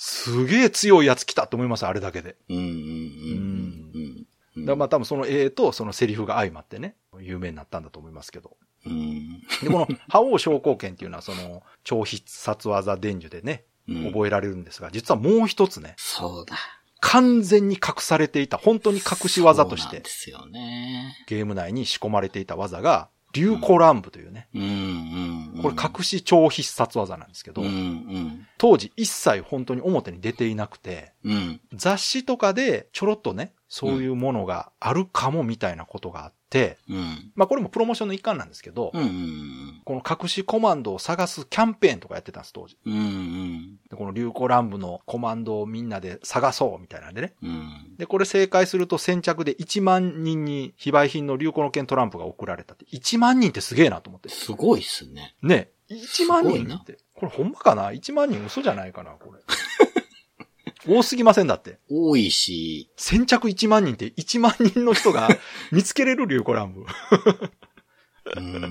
[0.00, 2.36] すげえ強いやつ来たと思います、あれだけで。
[2.48, 4.64] うんうんうん。
[4.64, 8.56] だまあ多分その絵とそのセリフが相まってね、有名になったんだと思いますけど。
[8.86, 9.40] うん。
[9.60, 16.56] で、この、覇王昇降拳っていうのはその、超必殺技伝授でね、うん覚えられるんですが、実はもう一つね、そうだ。
[17.00, 21.24] 完全に隠されていた、本当に隠し技としてで、すよね。
[21.26, 24.48] ゲーム内に仕込まれていた技が、竜コ乱舞というね。
[25.62, 27.62] これ隠し超必殺技なんですけど。
[28.56, 31.60] 当時一切本当に表に出ていなくて、うん。
[31.74, 37.32] 雑誌とかでちょろっとね、そういうものがあるかもみたいなことがあって、うん。
[37.34, 42.76] まあこれもプロモーションの一環なんですけど、うんうんこの隠しコマンドを探すキャンペーンとかやってたんです、当時。
[42.84, 42.94] うん。
[42.94, 47.34] うんでこの流行乱舞のコマンドをみんなで探そうみたいなんでね。
[47.42, 47.48] うん。
[47.50, 47.96] うん。
[47.98, 52.86] で、これ正解すると先着で1万人に非売品の流行の剣トランプが送られたって。
[52.86, 54.28] 1万人ってすげえなと思って。
[54.28, 55.34] すごいっすね。
[55.42, 55.70] ね。
[55.90, 56.98] 1万人って。
[57.14, 59.40] これほんまかな ?1 万人嘘じゃないかなこれ。
[60.88, 61.78] 多すぎませんだって。
[61.90, 65.28] 多いし、先着1万人って1万人の人が
[65.72, 66.84] 見つけれる流行乱舞。
[68.36, 68.66] うー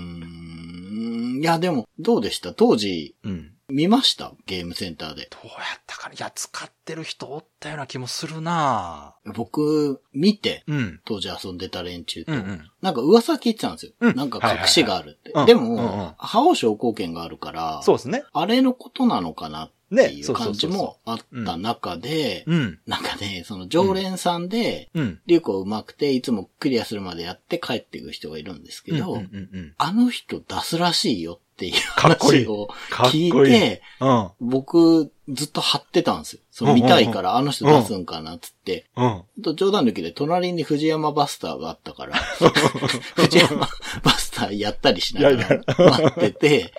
[1.39, 1.39] ん。
[1.41, 2.53] いや、でも、どうでした？
[2.53, 3.53] 当時、うん。
[3.69, 4.33] 見ました？
[4.45, 5.29] ゲームセンターで。
[5.31, 6.15] どうやったかな？
[6.15, 11.01] いや、使ってる人おったような気もするな僕、見て、うん。
[11.05, 12.71] 当時遊んでた連中と、うんうん。
[12.81, 13.91] なんか噂聞いてたんですよ。
[13.99, 15.31] うんなんか隠しがあるって。
[15.33, 18.23] はいはいはいでも、うんうんうん覇王昇降券があるから、そうですね。
[18.33, 20.21] あれのことなのかなってねい。
[20.21, 22.79] うそう感じもあった中で、うん。
[22.85, 25.19] なんかね、その常連さんで、うん。
[25.25, 34.29] リュウコ上手くて、いつもクリアするまでやって帰っていく人がいるんですけど、うんうんうんあの人出すらしいよっていう話をかっこいい聞いて、うん。
[34.39, 36.41] 僕、ずっと貼ってたんですよ。
[36.51, 38.89] そう見たいから、あの人出すんかなっつって。
[38.95, 39.09] うん。
[39.09, 42.15] ほんと冗談抜きで、隣に藤山バスターがあったから、
[43.15, 43.67] 藤山
[44.03, 46.73] バスターやったりしながら待ってて、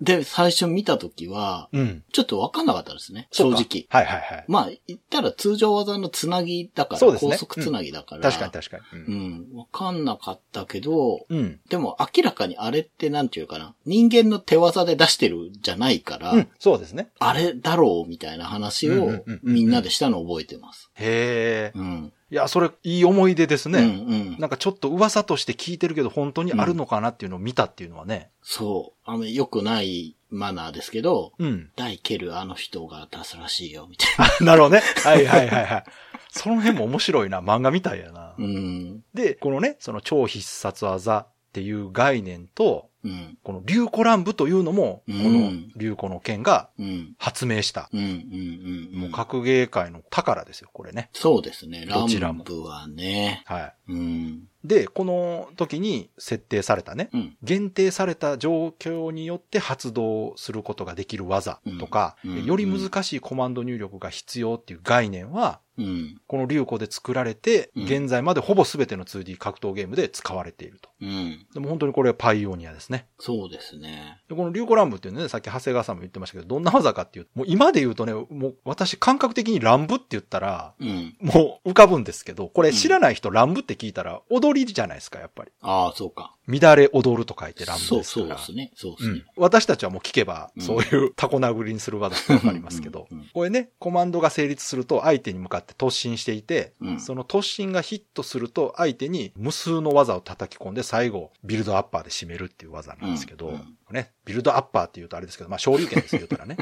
[0.00, 2.02] で、最初見たときは、うん。
[2.12, 3.86] ちょっとわかんなかったですね、正直。
[3.88, 4.44] はいはいはい。
[4.48, 8.22] まあ、言ったら通常技のつなぎだから、ね高速つなぎだから。
[8.22, 9.02] 確かに確かに。
[9.02, 9.10] う。
[9.10, 11.60] ん、わかんなかったけど、うん。
[11.68, 16.48] でも明らかにあれってなんていうかな、人間の手技で出してるじゃないから、うん。
[16.58, 17.10] そうですね。
[17.18, 20.90] あれだろうみたいな話をうんうんうんうんみんなでしたのを覚えてます。
[20.94, 21.78] へえ。
[21.78, 22.12] うん。
[22.30, 23.80] いや、それ、いい思い出ですね。
[23.80, 23.90] うんう
[24.36, 24.36] ん。
[24.38, 28.30] なんかちょっと噂として聞いてるけど、本当にあるのかなっていうのを見たっていうのはね。
[28.42, 29.10] そう。
[29.10, 31.70] あの、良くないマナーですけど、うん。
[31.74, 34.08] 大蹴るあの人が出すらしいよ、みたい
[34.40, 34.46] な。
[34.46, 34.82] なるほどね。
[35.02, 35.84] はいはいはいはい。
[36.30, 37.40] その辺も面白いな。
[37.40, 38.34] 漫画みたいやな。
[38.38, 39.02] うん。
[39.12, 43.38] で、このね、その超必殺技っていう概念と、うん。
[43.42, 47.14] この竜子乱舞というのも、こうんの竜子の剣がうん。
[47.18, 47.88] 発明した。
[47.92, 48.00] うん。
[48.00, 48.90] うん。
[48.92, 49.00] うん。
[49.00, 51.10] もう格ゲー界の宝ですよ、これね。
[51.12, 51.86] そうですね。
[51.86, 53.42] ラどちらもンプはね。
[53.46, 54.46] はうん。
[54.64, 54.68] い。
[54.68, 57.36] で、この時に設定されたね、うん。
[57.42, 66.20] 限定された状況によって発動することができる技とか、より難しいコマンド入力が必要っていう概念は、うん。
[66.26, 70.90] この竜子で作られて、うん現在までほぼ全ての 2D 格闘ゲームで使われていると。
[71.00, 71.46] うん。
[71.52, 73.08] でも本当にこれはパイオニアですね。
[73.18, 74.20] そうですね。
[74.28, 81.16] でこの竜子乱舞っていうのね、さっき長谷川さんも言ってましたけど、どんな技かっていうと、もう今で言うとね、もう私感覚的に乱舞って言ったら、うん。
[81.20, 85.52] もう浮かぶんですけど、これ知らない人乱舞って聞いたら踊りじゃないですか、やっぱり。
[85.62, 86.36] ああ、そうか。
[86.58, 88.26] 乱れ踊ると書いて乱舞そう、ですから。
[88.26, 88.72] そうですね。
[88.74, 89.42] そうですねうん。
[89.42, 106.56] 私たちはもう聞けば、そういうタコ殴りにする技ってわかりますけどうん、これね、コマンドが成立すると相手に向かって突進していて、うんその突進がヒットすると相手に無数の技を叩き込んで最後、ビルドアッパーで締めるっていう技なんですけど、うんうんね、ビルドアッパーって言うとあれですけど、まあ、昇竜拳ですよ、言うたらね。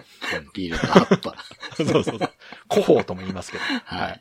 [0.54, 1.84] ビルドアッパー。
[1.84, 2.30] そうそうそう。
[2.70, 3.64] 古法とも言いますけど。
[3.84, 4.20] はい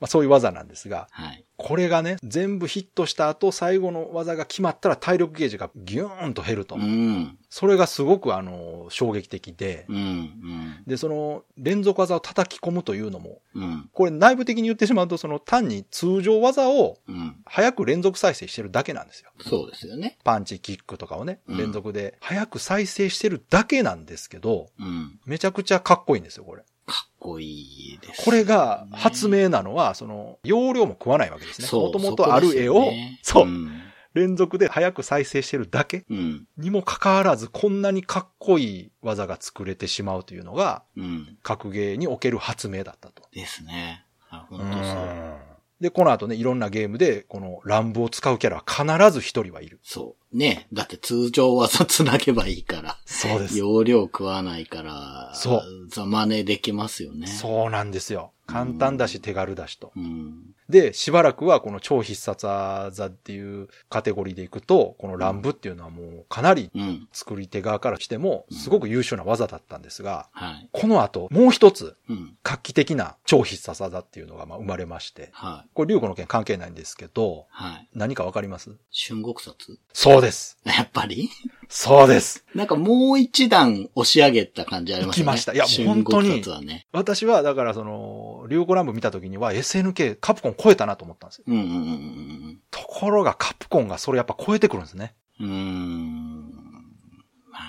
[0.00, 1.44] まあ、そういう技なんですが、はい。
[1.56, 6.76] これがね、全部ヒットした後、最後の技が決まったら体力ゲージがギューンと減ると。
[6.76, 7.36] うん。
[7.50, 9.96] それがすごくあの、衝撃的で、うん。
[9.96, 10.82] うん。
[10.86, 13.90] で、その、連続技を叩き込むというのも、うん。
[13.92, 17.36] これ内部的に言ってしまうと、その単に通常技をうん。
[17.44, 19.30] 早く連続再生してるだけなんですよ。
[19.40, 20.16] そうですよね。
[20.22, 25.18] パンチ、キックとかをね、うん連続で早く再生してるだけなんですけど、うん。
[25.26, 26.62] めちゃくちゃかっこいいんですよ、これ。
[26.88, 31.68] かっこいいです、これが発明なのは、その、容量も食わないわけですね。
[31.70, 32.90] もともとある絵を、
[33.22, 33.82] そう、ん。
[34.14, 36.46] 連続で早く再生してるだけうん。
[36.56, 41.38] にもかかわらず、こんなにかっこいい技が作れてしまうというのが、うん。
[41.42, 43.22] 格ゲーにおける発明だったと。
[43.32, 44.04] ですね。
[44.30, 45.82] あ、本当そう。
[45.82, 49.78] で、この後ね、いろんなゲームで、この乱舞を使うキャラは必ず一人はいる。
[49.82, 50.17] そう。
[50.32, 50.66] ね。
[50.72, 52.98] だって通常技つなげばいいから。
[53.06, 53.58] そうで。
[53.58, 55.32] 容量食わないから。
[55.34, 55.88] そう。
[55.88, 57.26] ざまねできますよね。
[57.26, 58.32] そうなんですよ。
[58.46, 59.92] 簡単だし手軽だしと。
[59.96, 60.47] うん。
[60.68, 67.08] で、しばらくはこの超必殺技っていうカテゴリーでいくと、この乱舞っていうのはもうかなりうん。
[67.12, 70.68] 作り手側からしても、すごく優秀な技だったんですが、はい。
[70.72, 72.36] この後、もう一つ、うん。
[72.42, 75.70] 画期的な超必殺技っていうのがまあ生まれまして、はい。
[75.74, 77.88] これ、竜子の剣関係ないんですけど、はい。
[77.94, 78.70] 何かわかります？
[78.92, 79.78] 春国殺？
[79.92, 80.58] そうです。
[80.64, 81.30] やっぱり？
[81.68, 82.44] そうです。
[82.54, 85.32] なんかもう一段押し上げた感じありますよね。
[85.32, 86.84] 行きましたいやもう春本当に。
[86.92, 91.44] 私は、だからその、竜子乱舞見た時には SNK カプコン超えたなと思ったんですよ。
[91.46, 95.14] うんうんうんところがカプコンがそれやっぱ超えてくるんですね。
[95.40, 96.17] うん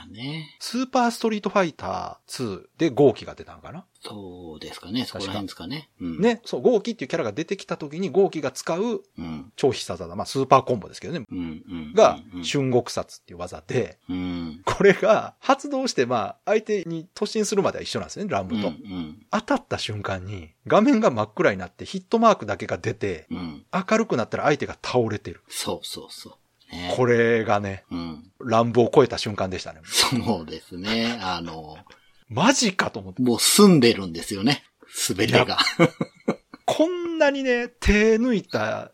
[0.10, 0.56] ね。
[0.60, 3.86] スーパーストリートファイター2で号機が出たのかな？
[4.02, 5.06] そうですかね。
[5.06, 5.90] そこら辺ですかね。
[6.00, 6.22] うん。。
[6.22, 9.52] ね、そう、号機っていうキャラが出てきた時に号機が使ううん。
[9.58, 11.38] 超必殺技、まあスーパーコンボですけどね、うん。
[11.38, 11.42] う
[11.92, 11.94] ん。
[11.94, 14.62] がうん、春国殺っていう技で、うん。
[14.64, 18.54] これが発動してまあ相手に突進するまでは一緒なんですね、乱うん。
[18.54, 18.68] 舞と。
[18.70, 19.26] うん。
[19.32, 23.66] 当たった瞬間に画面が真っ暗になってヒットマークだけが出て、うん。
[23.74, 25.44] 明るくなったら相手が倒れてる。
[25.50, 26.34] そうそうそう。
[26.72, 26.94] ね。
[26.96, 28.32] これがね、うん。
[28.40, 29.82] 乱舞を超えた瞬間でしたね。
[29.86, 31.18] そうですね。
[31.22, 31.78] あの、
[32.30, 33.22] マジかと思って。
[33.22, 34.64] もう住んでるんですよね。
[34.88, 35.58] すべてが。
[36.66, 38.92] こんなにね、手抜いた、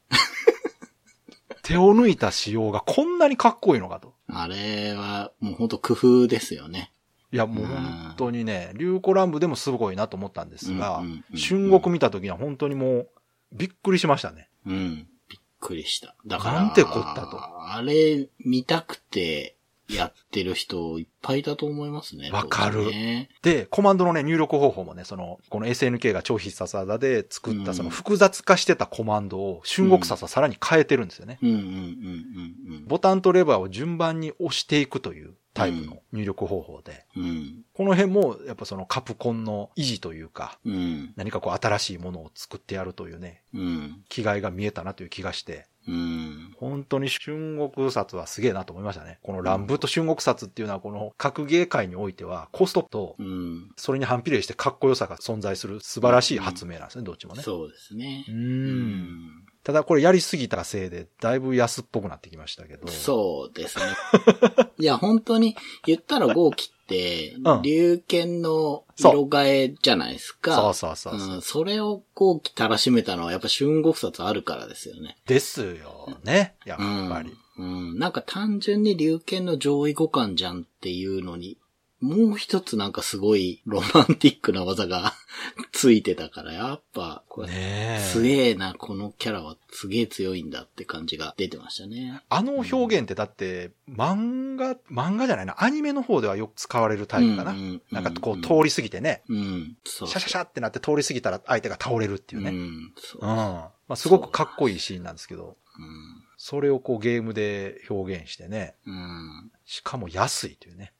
[1.62, 4.14] 手を抜いた仕様がこんなにかっこいいのかと。
[4.28, 6.92] あれは、もう本当工夫ですよね。
[7.32, 13.10] いや、もう本当にね、竜子乱舞でもすごいなと思ったんですがうんうんうんう、ん春国見た時には本当にもう、
[13.52, 14.50] びっくりしましたね。
[14.66, 15.08] うん。
[15.66, 16.16] くりした。
[16.28, 17.40] だから、なんてこったと。
[17.40, 19.56] あれ、見たくて、
[19.88, 22.32] やってる人いっぱいだと思いますね。
[22.32, 22.86] わかる。
[22.86, 23.30] ね。
[23.44, 27.64] で、コマンドのね、入力方法もね、その、この SNK が超必殺技で作っうん。
[27.64, 31.38] たその複雑化してたコマンドを春国殺はさらに変えてるんですよね。
[31.42, 31.50] うん。
[31.50, 31.58] うん。
[31.58, 31.64] うん。
[31.64, 32.86] うん。
[32.88, 37.24] ボタンとレバーを順番に押していくというタイプの入力方法で、うん。
[37.24, 37.66] うん。
[37.74, 41.14] この辺もやっぱそのカプコンの維持というか、うん。
[41.16, 44.04] 何かこう新しいものを作ってやるというね、うん。
[44.10, 46.56] 気概が見えたなという気がして、うん。
[46.58, 49.20] 本当に春国殺はすげえなと思いましたね。
[49.24, 53.72] この乱舞と春国殺っていうのはこの格ゲー界においてはコストとうん。
[53.78, 57.44] それに反比例してかっこよさが存在する素晴らしい発明なんですね、どっちもね。
[57.44, 58.32] そうですねう。。
[58.32, 62.88] うんただこれやりすぎたせいでだいぶ安っぽくなってきましたけど。
[62.88, 63.86] そうですね。
[64.78, 65.56] いや、本当に、
[65.88, 70.56] 言ったら号機ってうん、龍剣の色替えじゃないですか。
[70.56, 71.42] そうそうそうそううん。
[71.42, 75.18] それを号機たらしめたのは、やっぱ春国殺あるからですよね。
[75.26, 76.54] ですよね。
[76.64, 77.10] やっうん。
[77.10, 77.34] ぱり。
[77.58, 77.98] うん。
[77.98, 81.58] なんか単純に龍剣の上位互換じゃんっていうのに、
[82.06, 85.14] もう一つなんかすごいロマンティックな技が
[85.74, 87.54] ついてたから、やっぱ、これ、ね
[88.00, 88.00] え。
[88.00, 92.22] すげえな、このキャラはすげえ強いんだって感じが出てましたね。
[92.30, 97.52] あの表現ってだって、漫画、漫画じゃないな、アニメの方ではよく使われるタイプかな。
[97.52, 99.78] うんうんうんなんかこう通り過ぎてね、うん。
[99.84, 102.52] そうシャシャシャってなって通り過ぎたら相手が倒れるっていうね。
[102.52, 102.58] うん。
[102.58, 102.94] うん。
[102.98, 103.22] そう。
[103.22, 106.24] まあすごくかっこいいシーンなんですけど、うん。
[106.38, 109.52] それをこうゲームで表現してね、うん。
[109.66, 110.94] しかも安いというね。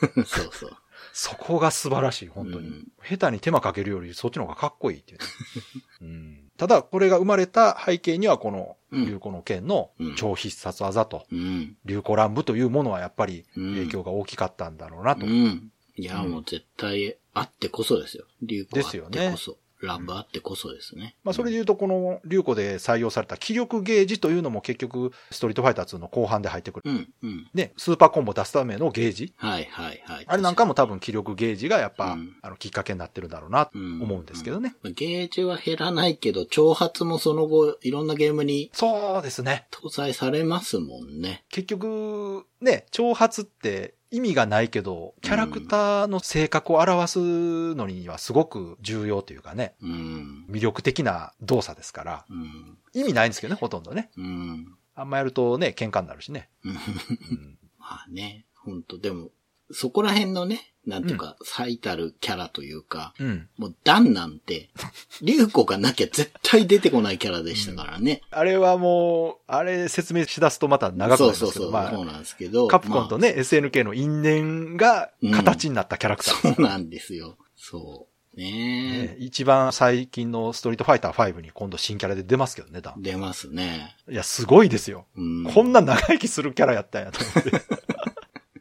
[0.26, 0.76] そうそう。
[1.12, 2.68] そこが素晴らしい、本当に。
[2.68, 5.24] うん下手に手間かけるよりそっちの方がかっこいいっていうね、
[6.02, 6.50] うん。
[6.56, 11.76] ただ、これが生まれた背景にはこの、うん流行の剣の超必殺技と、うん。
[11.84, 15.26] 流行乱舞というものはやっぱりうん影響が大きかったんだろうなと。
[15.26, 15.70] うん。
[15.96, 18.24] いや、うんもう絶対あってこそですよ。
[18.42, 19.36] 流行あっですよね
[19.82, 21.16] ラブあってこそですね。
[21.24, 26.90] まあ、それで言うと、この流行で採用された気力ゲージというのも結局、ストリートファイター2の後半で入ってくる。
[26.90, 27.50] うん、うん。
[27.54, 30.24] ね、スーパーコンボ出すためのゲージはい、はい、はい。
[30.26, 34.74] あれなんかも多分気力ゲージがやっぱ、うんあの、きっかけになってるんだろうなとうん思うんですけどね。
[34.84, 39.66] ゲージは減らないけど、挑発もその後、いろんなゲームにそうですね。
[39.70, 41.44] 搭載されますもんね。
[41.50, 50.46] 結局、ね、挑発って意味がないけど、キャラクターの性格を表すのにはすごく重要というかね、うん。
[50.50, 52.78] 魅力的な動作ですから、うん。
[52.94, 54.10] 意味ないんですけどね、ほとんどね。
[54.16, 54.74] うん。
[54.94, 56.48] あんまやるとね、喧嘩になるしね。
[57.78, 59.32] まあね、本当でも、
[59.70, 63.48] そこら辺のね、なんていうか、最たるキャラというか、うん。
[63.58, 64.70] もうダンなんて、
[65.20, 68.22] 竜子がなきゃ絶対出てこないキャラでしたからね。
[68.30, 72.68] あれはもう、あれ説明しだすとまた長くなりますけど、そうそうそう、まあ、そうなんですけど。
[72.68, 76.34] カプコンとね、SNK の因縁が形になったキャラクター。
[76.44, 77.36] まあそうなんですよ。
[77.56, 78.16] そう。
[78.36, 83.02] ねね一番最近のストリートファイター5に今度新キャラで出ますけどね、ダンえ。
[83.12, 83.96] 出ますね。
[84.08, 85.06] いや、すごいですよ。
[85.16, 85.44] うん。
[85.44, 87.85] こんな長生きするキャラやったんやと思って。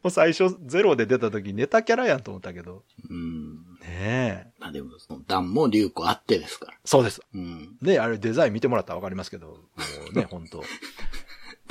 [0.05, 2.83] もう最初ゼロで出た時ネタキャラやんと思ったけど。
[3.09, 3.55] うん。
[3.81, 4.47] ねえ。
[4.59, 6.77] まあでも、その段も流子あってですから。
[6.85, 7.21] そうです。
[7.33, 7.75] うん。
[7.81, 9.57] ね、あれデザイン見てもらったらわかりますけど、も
[10.13, 10.63] うね、 本当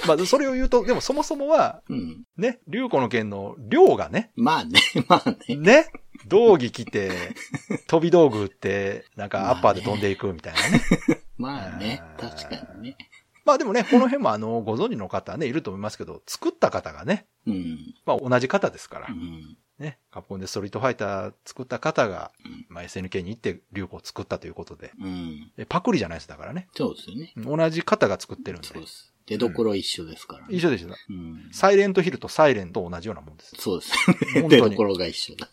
[0.09, 2.24] まあ、それを言うと、でもそもそもは、うん。
[2.37, 5.55] ね、竜子の剣の量がね、まあね、まあね。
[5.55, 5.87] ね、
[6.26, 7.12] 道着着て、
[7.87, 10.82] 飛び道具打って、なんかアッパーで飛んでいくみたいなね。
[11.39, 12.97] まあねあ、ー確かにね。
[13.45, 17.95] まあでもね、この辺もあの、ご存知の方ね、いると思いますけど、作った方がね、うん。
[18.07, 19.57] まあ同じ方ですからう、ん。
[19.78, 25.53] ね、カプコンでストリートファイター作った方がうん、まあ SNK に行って竜子を作ったということで、うん。
[25.57, 26.68] でパクリじゃないです、だからね。
[26.74, 27.32] そうですよね。
[27.36, 28.82] 同じ方が作ってるんでそう。
[28.82, 29.14] です。
[29.26, 30.95] 出所一緒ですから、一緒でした。
[31.09, 31.49] うん。
[31.53, 33.55] サイレントヒルとサイレンと同じようなもんです。
[33.59, 33.92] そうです。
[34.40, 34.70] 本当に。
[34.70, 35.49] 出所が一緒だ。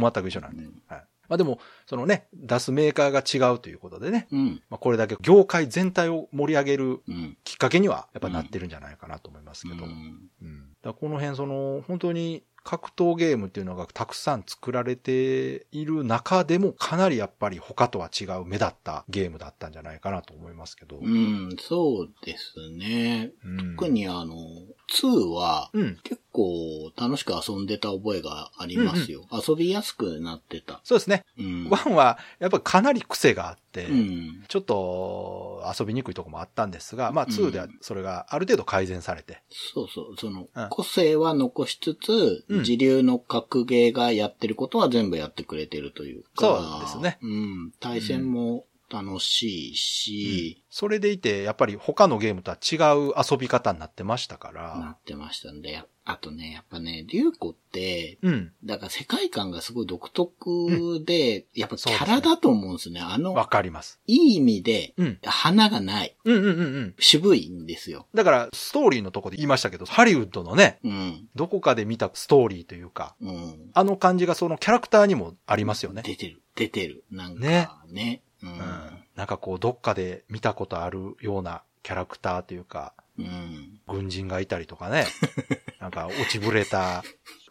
[0.00, 0.64] 全く一緒なんで。
[0.64, 1.04] うんはい。
[1.28, 4.62] まあでも、そのね、出すメーカーが違うということでね、うん。
[4.70, 7.36] まあこれだけ業界全体を盛り上げるうん。
[7.44, 9.84] きっかけにはやっぱなってるんじゃないかなと思いますけど。
[9.84, 10.48] ううん。
[10.48, 10.72] ん。
[10.82, 20.98] だこの辺その、本当に格闘ゲームっていうのがたくさん作られている中でもかなりやっぱり他とは違う目立ったゲームだったんじゃないかなと思いますけど。
[20.98, 23.30] うん、そうですね。
[23.44, 24.34] うん特にあの、
[24.92, 25.98] 2はうん。
[26.02, 29.26] 結構楽しく遊んでた覚えがありますよ。
[29.30, 30.80] 遊びやすくなってた。
[30.84, 31.24] そうですね。
[31.38, 31.68] うん。
[31.70, 34.44] ワンはやっぱりかなり癖があって、うん。
[34.48, 39.42] ちょっと遊びにくいとこもあったんですが、まあうん2ではそれがある程度改善されて。
[39.50, 40.16] そうそう。
[40.16, 46.28] そのうん、個性は残しつつ、うん自流の格ゲーがやってることは全部やってくれてるというか。
[46.36, 47.72] そうですねうん。
[47.80, 58.52] 対戦も楽しいし、それでいて、やっぱり他のゲームとは違う遊び方になってましたかなら、ってましたんで、やあとね、やっぱね、竜子って、うん。
[58.64, 63.00] だから世界観がすごい独特で、やっぱキャラだと思うんですね。
[63.00, 64.00] あの、わかります。
[64.06, 65.18] いい意味で、うん。
[65.24, 66.16] 花がない。
[66.24, 66.94] うんうんうんうん。
[67.00, 68.06] 渋いんですよ。
[68.14, 71.28] だから、ストーリーのとこで言いましたけど、ハリウッドのね、うん。
[71.34, 73.70] どこかで見たストーリーというか、うん。
[73.74, 76.02] あの感じがそのキャラクターにもありますよね。
[76.04, 76.40] 出てる。
[76.54, 77.04] 出てる。
[77.10, 78.22] なんかねね。
[78.42, 78.60] ううんん。
[79.14, 83.80] なんかこう、どっかで見たことあるようなキャラクターというか、うん。
[83.88, 85.06] 軍人がいたりとかね、
[85.80, 87.02] なんか落ちぶれた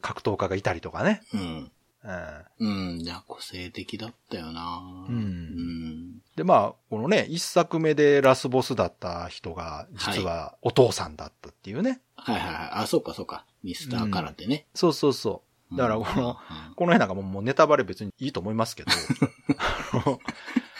[0.02, 1.22] 格闘家がいたりとかね。
[1.34, 1.72] うん。
[2.04, 2.46] うん。
[2.60, 2.68] う
[2.98, 3.02] ん。
[3.02, 6.22] いや、個性的だったよなうんうん。
[6.36, 12.02] で、まあ、このね、一作目でラスボスだった人が、実はお父さんだったっていうね。
[12.16, 12.70] はいはいはい。
[12.84, 13.46] あ、そうかそうか。
[13.64, 14.68] ミスターカラテね。
[14.76, 15.78] そうそうそう。
[15.78, 16.36] だからこの、うん
[16.76, 18.92] この辺なんかもうネタバレ別にいいと思いますけど、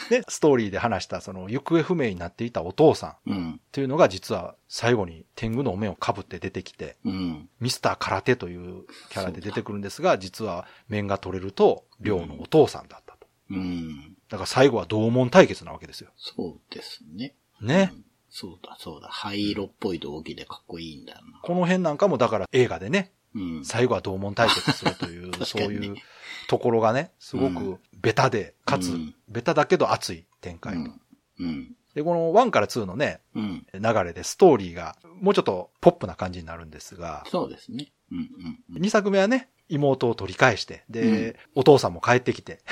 [0.10, 3.62] あのね、ストーリーで話したその行方不明になっていたお父さんっうん。
[3.72, 7.50] ていうのが実は最後に天狗のお面をかぶって出てきて、うん。
[7.60, 13.28] ミスター空手というキャラで出てくるんですが、実は面が取れると、亮のお父さんだったと。
[13.52, 14.16] うん。
[14.30, 16.10] だから最後は同門対決なわけですよ。
[16.18, 17.36] そうですね。
[17.62, 17.92] ね。
[17.94, 18.06] うん
[18.38, 19.08] そうだそうだ。
[19.08, 21.40] 灰色っぽい道着でかっこいいんだよな。
[21.42, 23.66] この辺なんかもだから映画でね、うん。
[23.66, 25.96] 最後は同門対決するという、 そういう
[26.48, 30.92] ところがね、すごうくベタで、かつうん、ベタだけど熱い展開と。
[31.94, 33.66] で、この1から2のね、うん。
[33.74, 37.92] 流れでストーリーがもうちょっとポップな感じになるんですが、そうですね。
[38.12, 38.26] うんうん
[38.76, 38.82] うん。
[38.82, 42.60] 2作目はね、妹を取り返して、で、お父さんも帰ってきて、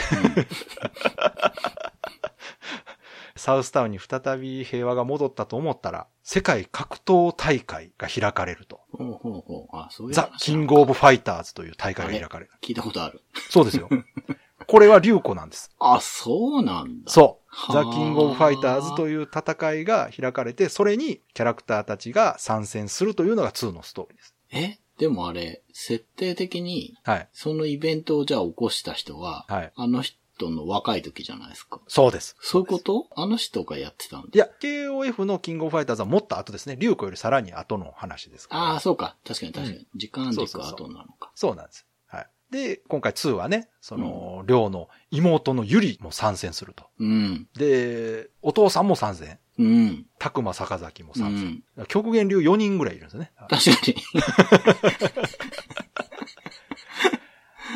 [3.36, 8.81] サウスタウンに再び平和が戻ったと思ったら、世界格闘大会が開かれると。
[8.91, 9.75] ほうほうほう。
[9.75, 12.51] あ、そういうザ・キング・オブ・ファイターズという大会が開かれる。
[12.61, 13.21] 聞いたことある。
[13.49, 13.89] そうですよ。
[14.65, 15.71] これは龍虎なんです。
[15.79, 17.11] あ、そうなんだ。
[17.11, 17.45] そう。
[17.47, 24.36] はあザ・キング・オブ・ファイターズという戦いが開かれて、それにキャラクターたちが参戦するというのが2のストーリーです。
[24.51, 24.79] え？
[24.97, 27.29] でもあれ、設定的に、はい。
[27.34, 29.73] そのイベントをじゃあ起こした人は、はい。
[29.75, 30.17] あの人
[30.49, 31.79] の若い時じゃないですか。
[31.87, 32.35] そうです。
[32.41, 33.07] そういうこと？
[33.15, 34.27] あの人がやってたんだ。
[34.33, 36.75] いや、KOF のキングオブファイターズはもっと後ですね。
[36.79, 38.61] 竜子よりさらに後の話ですから。
[38.63, 39.15] ああ、そうか。
[39.25, 39.79] 確かに確かに。
[39.79, 41.31] う時間軸後なのか。
[41.35, 41.85] そうなんです。
[42.07, 42.27] はい。
[42.51, 46.85] で、今回2はね、その、両の妹のユリも参戦すると。
[46.99, 47.47] うん。
[47.55, 49.39] で、お父さんも参戦。
[49.59, 50.05] うん。
[50.19, 51.83] たくま坂崎もう参戦。
[51.83, 51.85] ん。
[51.87, 53.31] 極限流4人ぐらいいるんですよね。
[53.49, 53.95] 確かに。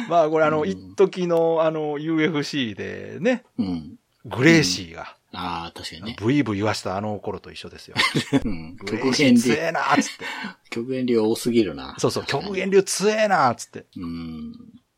[0.08, 4.00] まあこれあの、うん一時のあの、UFC でね、うん。
[4.26, 6.16] グレーシーが、ああ、確かにね。
[6.20, 7.96] ブイブイ言わしたあの頃と一緒ですよ。
[8.44, 8.78] うん。
[8.78, 10.26] 極限流、えなーっつって。
[10.70, 11.96] 極限流多すぎるな。
[11.98, 13.86] そうそう、極限流強えなーっつって。
[13.98, 14.54] うん。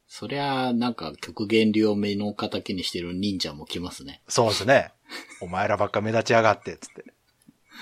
[0.07, 4.22] そりゃ、なんか極限流を目の敵にしてる忍者も来ますね。
[4.28, 4.91] そうですね。
[5.41, 7.05] お前らばっか目立ちやがって、つって。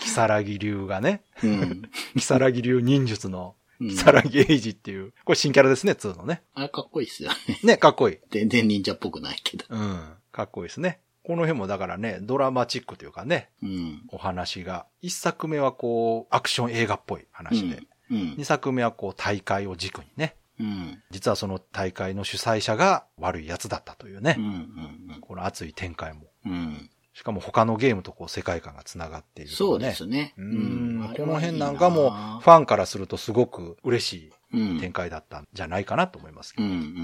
[0.02, 1.82] キサラギ流がね、うん。
[2.16, 3.56] キサラギ流忍術の、
[3.96, 6.42] サラギエイジっていう、これ新キャラですね、2のね。
[6.54, 7.60] あれかっこいいっすよね。
[7.64, 8.18] ね、かっこいい。
[8.32, 9.66] 全然忍者っぽくないけど。
[9.70, 10.14] うん。
[10.32, 11.00] かっこいいですね。
[11.24, 14.02] この辺もだからね、ドラマチックというかね、うん。
[14.12, 14.86] お話が。
[15.02, 17.84] 一作目はこう、アクション映画っぽい話で。
[18.10, 18.36] うん。
[18.38, 21.04] 二作目はこう、大会を軸にね、うん。
[21.12, 24.46] 実はその大会の主催者が悪い奴だったというねうん。
[24.46, 25.18] う。
[25.18, 25.22] ん。
[25.22, 26.22] この熱い展開も。
[26.46, 26.90] うん。
[27.18, 27.20] うん。
[27.20, 29.56] しかも他のゲームとこう世界観が繋がっているね。
[29.56, 30.34] そうですね。
[30.38, 32.12] うーんこの辺なんかも
[32.42, 34.78] ファンからするとすごく嬉しうん。
[34.78, 36.70] い展開だったんじゃないかなと思いますけうん。
[36.70, 36.76] ど。
[36.76, 36.82] うん。
[36.82, 36.86] うん。
[36.86, 36.98] う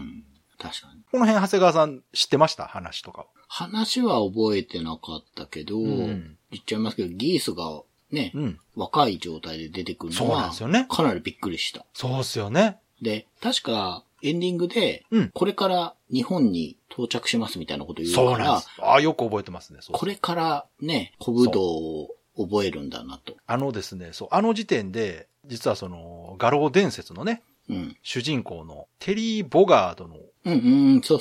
[0.00, 0.24] ん。
[0.58, 1.02] 確かに。
[1.10, 2.64] この辺長谷川さん知ってました？
[2.66, 3.26] 話とかを。
[3.48, 7.82] 話は覚えてなかったけど、ん言っちゃいますけど、ギースが
[8.12, 8.58] ね、うん。
[8.76, 11.84] 若い状態で出てくるそうのはなんですよね、かなりびっくりした。
[11.92, 12.78] そうっすよね。
[13.02, 18.70] で、確か、エンディングでうん、これから日本に到着しますみたいなこと言うからそうなんで、す。
[18.80, 19.78] ああ、よく覚えてますね。
[19.80, 23.34] そうこれからね、小武道を覚えるんだなと。
[23.46, 27.96] あのですね、そう、あの時点で、実はその、画廊伝説のね、うん。
[28.02, 30.16] 主人公のテリー・ボガードの。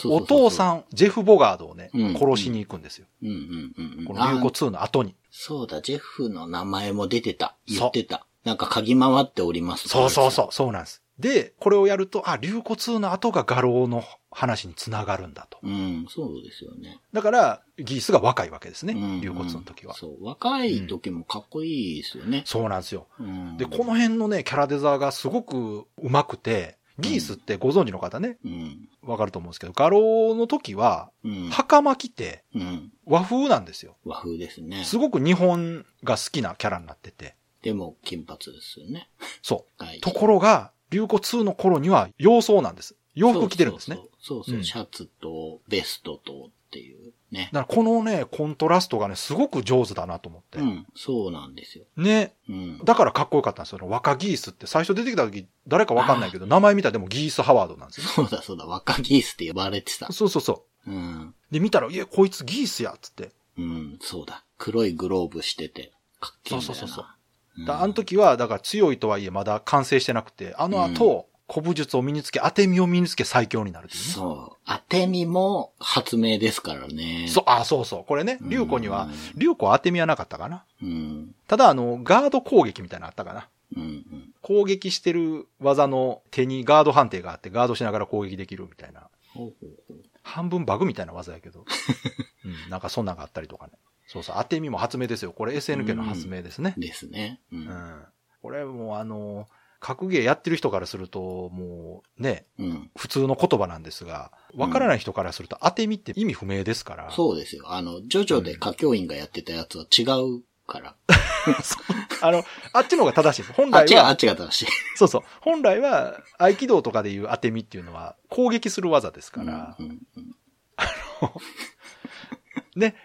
[0.06, 3.06] お父さん、ジェフ・ボガードをね、うん殺しに行くんですよ。
[3.22, 5.16] この流行あ2の後に。
[5.30, 7.56] そうだ、ジェフの名前も出てた。
[7.68, 8.26] 言ってた。
[8.46, 9.90] なんか嗅ぎ回っております。
[9.90, 11.04] そうそうそう、そうなんです。
[11.20, 15.60] で、これをやると、あ、流行2の後が画廊の話につながるんだと。
[15.62, 17.00] うん、そうですよね。
[17.12, 18.94] だから、ギースが若いわけですね。
[18.94, 19.94] うん流行2の時は。
[19.96, 22.44] そう、若い時もかっこいいですよね。
[22.46, 23.08] そうなんですよ。
[23.20, 28.90] うんで、この辺のね、キャラデザーがすごく上手くて、ギースってご存知の方ね、うん。
[29.02, 31.50] わかると思うんですけど、画廊の時は、うん。
[31.50, 32.92] 袴着てうん。
[33.06, 33.98] 和風なんですよ。
[34.06, 34.84] 和風ですね。
[34.84, 37.36] すごく日本が好きなキャラになってて。
[37.62, 39.10] でも、金髪ですよね。
[39.42, 39.84] そう。
[39.84, 40.00] はい。
[40.00, 42.96] ところが、流行2の頃には洋装なんです。
[43.16, 44.00] 洋服着てるんですね。
[44.20, 47.50] そうそうシャツとベストとっていうね。
[47.52, 50.60] だからこのね、コントラストがね、すごく上手だなと思って。
[50.60, 51.86] うん、そうなんですよ。
[51.98, 52.34] ね。
[52.48, 52.82] うん。
[52.86, 53.80] だからかっこよかったんですよ。
[53.88, 58.08] 若ギースって最初出てきた時、誰かわかんないけど、名前見たらでもギース・ハワードなんですよ。
[58.08, 60.12] そうだそうだ、若ギースって呼ばれてた。
[60.12, 61.22] そうそうそうん。
[61.30, 61.34] う。
[61.52, 63.32] で、見たら、いや、こいつギースやっつって。
[63.58, 64.46] うん、そうだ。
[64.58, 66.62] 黒いグローブしてて、かっけえ。
[66.62, 67.19] そうそうそううん
[67.66, 73.94] だあの時は、だから強いとはいえまだ完成してなくて、あの後、古武術を身につけ、当て身を身につけ最強になるね。
[73.94, 74.58] そう。
[74.66, 77.26] 当て身も発明ですからね。
[77.28, 78.06] そう、あ、そうそう。
[78.06, 80.64] これね、うん竜子には、竜子当て身はなかったかな。
[80.82, 80.86] う。
[80.86, 81.36] うん。
[81.48, 83.48] ただ、あの、ガード攻撃みたいなのあったかな。
[83.76, 83.84] うん。
[83.84, 84.04] うん。
[84.42, 89.08] 攻撃してる技の手にガード判定があって、ガードしながら攻撃できるみたいな。
[89.34, 91.66] ほうほうほう半分バグみたいな技やけど。
[92.46, 93.74] うん、なんかそんなんがあったりとかね。
[94.12, 95.32] そうそう、当て身も発明ですよ。
[95.32, 96.74] これ SNK の発明ですね。
[96.78, 97.40] ですね。
[97.52, 97.58] う。
[97.58, 98.04] うんん。
[98.42, 99.48] これもうあの、
[99.80, 102.92] 格ゲーやってる人からすると、もうね、うん。
[102.98, 107.12] 普通の言葉なんですが、わからない人からすると当て身って意味不明ですから。
[107.12, 107.72] そうですよ。
[107.72, 110.02] あの、ジョジョで歌教員がやってたやつは違
[110.38, 110.96] うから。
[112.22, 112.44] あの、
[112.74, 113.54] あっちの方が正しいです。
[113.54, 114.68] 本あっちが、あ来はっ、ちが正しい。
[114.98, 115.22] そうそう。
[115.42, 120.36] 本来は、合気道とかでいう当て身っていうのは攻撃する技ですから、うんうんうん
[122.76, 122.96] ね。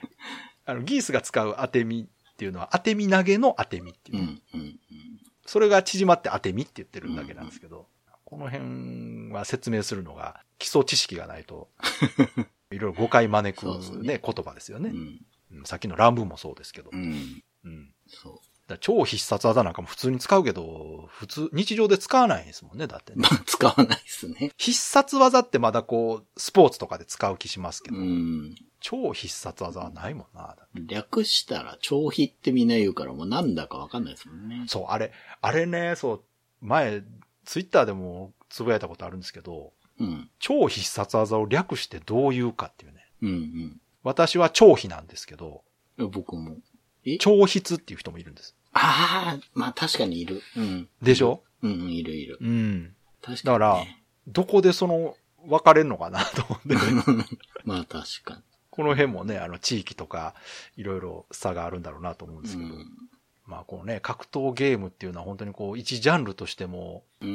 [0.64, 4.22] あの、ギースが使う当て身っていうのは当て身投げの当て身っていうう。
[4.22, 4.78] んうん
[5.46, 7.86] それが縮まって当て身って言ってるだけなんですけど、
[8.24, 11.68] この辺は説明するのが基礎知識がないと、
[12.72, 14.96] いろいろ誤解招くそうですね、言葉ですよね、うん。
[15.58, 16.90] うんさっきの乱文もそうですけど。
[16.92, 17.02] うん。
[17.02, 17.42] うん。
[17.64, 18.78] うんそう。
[18.80, 24.52] 超必殺技なんかも普通に使うけど、普通、日常で使わないですもんね、だってね、まあ、使わないですね。
[24.56, 28.54] 必殺技ってまだこう、スポーツとかで使う気しますけど、うん。
[28.86, 30.54] 超必殺技はないもんな。
[30.74, 34.66] 略したら、超飛ってみんな言うから、もうなんだかわかんないですもんね。
[34.68, 35.10] そう、あれ、
[35.40, 36.24] あれね、そう、
[36.60, 37.02] 前、
[37.46, 40.28] ツイッターでもつぶやいたことあるんですけど、うん。
[40.38, 43.06] 超必殺技を略してどう言うかっていうね。
[43.22, 45.62] うん私は超飛なんですけど、
[45.96, 46.10] うん。
[46.10, 46.58] 僕も。
[47.06, 47.16] え？
[47.16, 48.54] 超筆っていう人もいるんです。
[48.74, 50.42] ああ、まあ確かにいる。
[50.58, 50.88] うん。
[51.00, 51.42] でしょ？
[51.62, 52.36] うんうん、いるいる。
[52.38, 52.94] うん。
[53.22, 54.02] 確だからかに、ね。
[54.26, 55.16] どこでその、
[55.46, 56.74] 分かれるのかなと思って、
[57.64, 58.42] まあ確か
[58.74, 60.34] この辺もね、あの、地域とか、
[60.76, 62.68] いろいろ差があるんだろうなと思うんですに。
[62.68, 62.84] けど、
[63.46, 67.28] まあこのね、格闘ゲームっていうのは本当にこう、一ジャンルとしても、うん。
[67.28, 67.32] う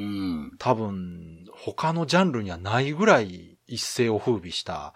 [0.48, 0.52] ん。
[0.60, 4.94] 多分、他のジャンルにはないぐらい一世を風靡した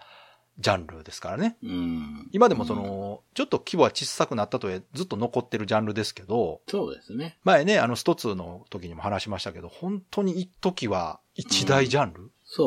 [0.58, 1.56] ジャンルですからね。
[1.62, 2.28] うん。
[2.32, 7.38] 今でもその、ちょっと規模は小さくなったとえずっと残ってるジャンルですけど、そうですね。
[7.42, 12.62] 前ね、あの、スト2の時にも話しましたけど、本当に一時は一大ジャンル、そ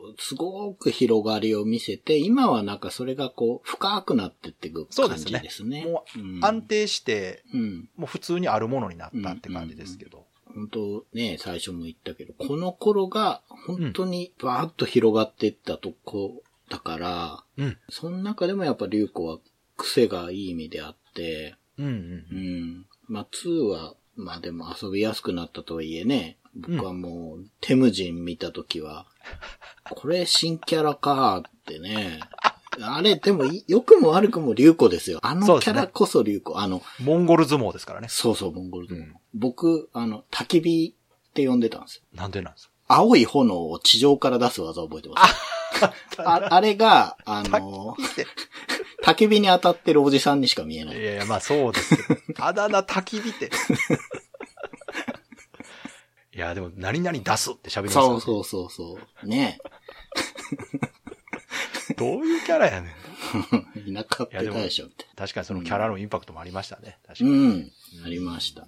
[0.19, 5.85] すごく広がりを見せて、今はなんかそれがこう、深くなってっていく感じそうですねですね。
[5.85, 7.89] もうん安定して、うん。
[7.95, 10.25] もう普通にあるものになったって感じですけど。
[10.53, 17.77] 本当ね、最初も言ったけど、この頃が本当にバーッと広がっていったとこだから、うん。
[17.89, 19.39] その中でもやっぱ流子は
[19.77, 21.91] 癖がいい意味であって、うんうん
[22.31, 22.35] う。
[22.35, 22.85] ん。
[23.07, 29.05] まあ2は、まあでも遊びやすくなったとはいえね、僕はもう、テムジン見たときは、
[29.89, 32.19] これ新キャラかーってね。
[32.81, 35.19] あれ、でもい、良くも悪くも流子ですよ。
[35.21, 36.57] あのキャラこそ流子。
[36.59, 38.07] あの、モンゴル相撲ですからね。
[38.09, 40.95] そうそう、モンゴルでもうん僕、あの、焚き火
[41.29, 42.01] って呼んでたんですよ。
[42.13, 42.71] なんでなんですか？
[42.87, 45.35] 青い炎を地上から出す技を覚えてます？
[46.17, 47.95] ああれが、あの、
[49.03, 51.03] 焚き火に当たってるおじさんにしか見えないい。
[51.03, 52.45] やいや、まあそうですけど。
[52.45, 53.49] あだ名焚き火って。
[56.33, 58.21] いや、でも、何々出すって喋りますよ、ね。
[58.21, 59.27] そうそうそうそう。
[59.27, 59.59] ね
[61.97, 62.91] どういうキャラやねん。
[63.89, 63.93] え。
[63.93, 66.99] 田舎っぺたでしょ、みたい確かにそのキャラのインパクトもありましたね。
[67.05, 67.29] 確かな。
[67.31, 67.35] に。
[67.35, 67.71] うん。
[68.05, 68.67] ありました。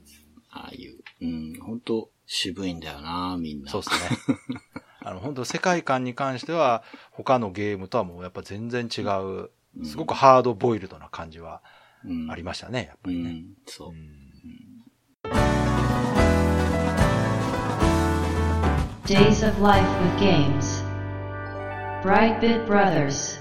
[0.49, 0.97] ああいう。
[1.21, 1.59] うん。
[1.61, 3.71] 本当渋いんだよな、みんな。
[3.71, 4.37] そうですね。
[5.01, 9.49] あの、本当世界観に関しては、他のゲームとはもうやっぱ全然違う、
[9.85, 11.61] すごくハードボイルドな感じは
[12.05, 12.31] うん。
[12.31, 13.29] ありましたね、やっぱりね。
[13.29, 13.53] うん。
[13.65, 13.91] そうう。
[13.93, 14.22] ん
[19.05, 20.81] Days of Life with Games.
[22.03, 23.37] Brightbit Brothers.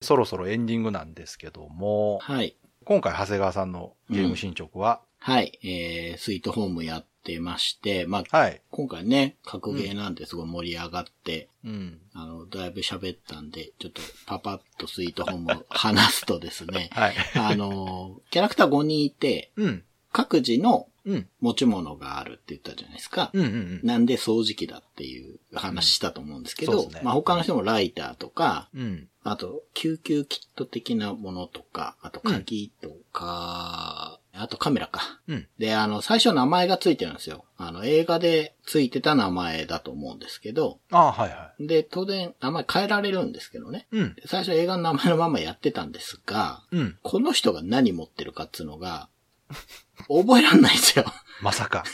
[0.00, 2.56] そろそろエンディングなんですけども、はい。
[2.86, 5.58] 今回長谷川さんのゲーム進捗は、はい。
[5.62, 8.62] えー、スイートホームやってまして、まあ、はい。
[8.70, 11.98] 今回ね、格ゲーなんてすごい盛り上がって、うん。
[12.14, 17.14] あの、だいぶ喋ったんで、ちょっとパパッとスイートホームを話すとですね、 はい。
[17.34, 19.84] あの、キャラクター5人いて、うん。
[20.18, 21.28] 各自のうん。
[21.40, 23.30] 持ち物があるって言ったじゃないですか。
[23.32, 23.80] うんうんうん。
[23.82, 29.08] なんで掃除機だっていう話したと思うんですけど、うんねまあ他の人もライターとか、うん。
[29.22, 35.20] あと救急キット的なものとか、あと鍵とか、あとカメラか。
[35.28, 35.48] うん。
[35.58, 37.44] で、あの、最初名前がついてるんですよ。
[37.56, 43.86] あの、映画でついてた名前だと思うんですけど、ああ、はいはで、当然名前変えられるんですけどね。
[43.92, 43.96] い。
[43.96, 44.16] うん。
[44.26, 46.98] 最初映画の名前のままやってたんですが、うん。
[47.02, 49.08] この人が何持ってるかっていうのが、
[50.08, 51.04] 覚えらんないんですよ。
[51.42, 51.84] まさか。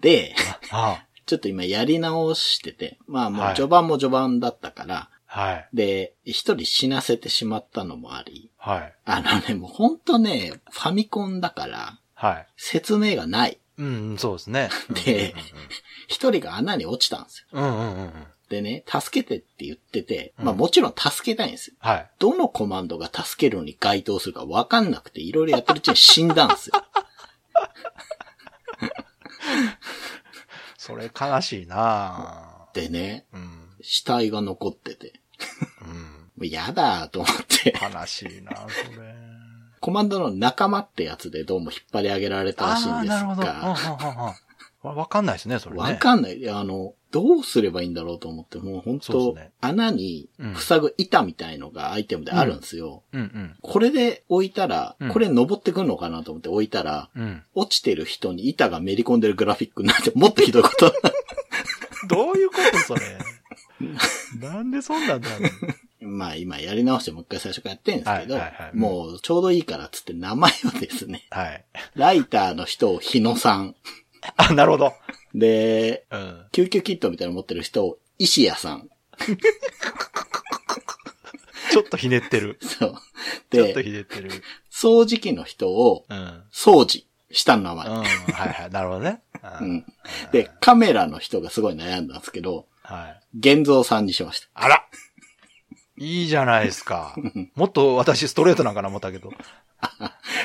[0.00, 0.34] で、
[0.70, 5.10] あちょっと今やり直してて、まあもうはい序盤も序盤だったから、あ。
[5.28, 5.68] はい。
[5.74, 8.94] で、一人死なせてしまったのもあり、はい。
[9.04, 12.46] あのね、もうほんとね、ファミコンだから、はい。
[12.56, 13.60] 説明がない。
[13.76, 14.70] うんうん、そうですね。
[15.04, 15.34] で
[16.08, 17.46] 一人が穴に落ちたんですよ。
[17.52, 18.12] うんうんうんうん。
[18.48, 21.76] でね、助けてって言ってて、まあうんもちろん助けたいんですよ。
[21.80, 22.10] はい。
[22.18, 26.74] どのコマンドが助けるのに該当するかわかんなくて、いろいろやってるうちに死んだんですよ。
[30.78, 33.68] それ悲しいなぁでね、うん。
[33.82, 35.20] 死体が残ってて、
[35.82, 35.92] うん。
[35.92, 36.04] も
[36.40, 39.14] う嫌だと思って、悲しいなぁそれ。
[39.80, 44.47] コマンドの仲間ってやつでどうも引っ張り上げられたらしいんですなるほど。
[44.82, 45.82] わわかんないですね、それね。
[45.82, 46.38] わかんない。
[46.38, 53.02] いやあの、どうすればいいんだろうと思って、もう本当、ね穴に塞ぐ板みたいのがアイテムであるんですよ。
[53.12, 53.56] うんうん。
[53.60, 57.42] これで置いたら、うんこれ登ってくるのかなと思って置いたら、うん。
[57.54, 60.92] 落ちてる人に板がめり込んでるグラフィックになって、もっとひどいこと
[62.08, 63.18] どういうことそれ？
[64.40, 65.46] なんでそんなんだろ
[66.00, 66.06] う。
[66.06, 71.64] まあ今やり直してもう一回最初からやってるんですけど、はいはいはいもうちょうどいいからっつって名前をですね、はい。
[71.94, 73.74] ライターの人を日野さん。
[74.36, 74.94] あ、なるほど。
[75.34, 76.46] で、うん。
[76.52, 78.88] 救急キットみたいなの持ってる人を石谷さん。
[81.70, 82.58] ちょっとひねってる。
[82.60, 82.94] そう。
[83.50, 84.30] ちょっとで、ひねってる。
[84.70, 86.18] 掃除機の人をうん。
[86.18, 86.44] うん。
[86.52, 87.04] 掃除。
[87.30, 87.88] 下の名前。
[87.88, 88.06] はい
[88.52, 88.70] はい。
[88.70, 89.22] なるほどね。
[89.60, 89.84] ううん。
[90.32, 93.20] で、カメラの人がすごい悩んだんですけど、はい。
[93.34, 94.48] 玄三さんにしました。
[94.54, 94.86] あら
[95.98, 97.14] いいじゃないですか。
[97.54, 99.30] もっと私ストレートなんかな思ったけど。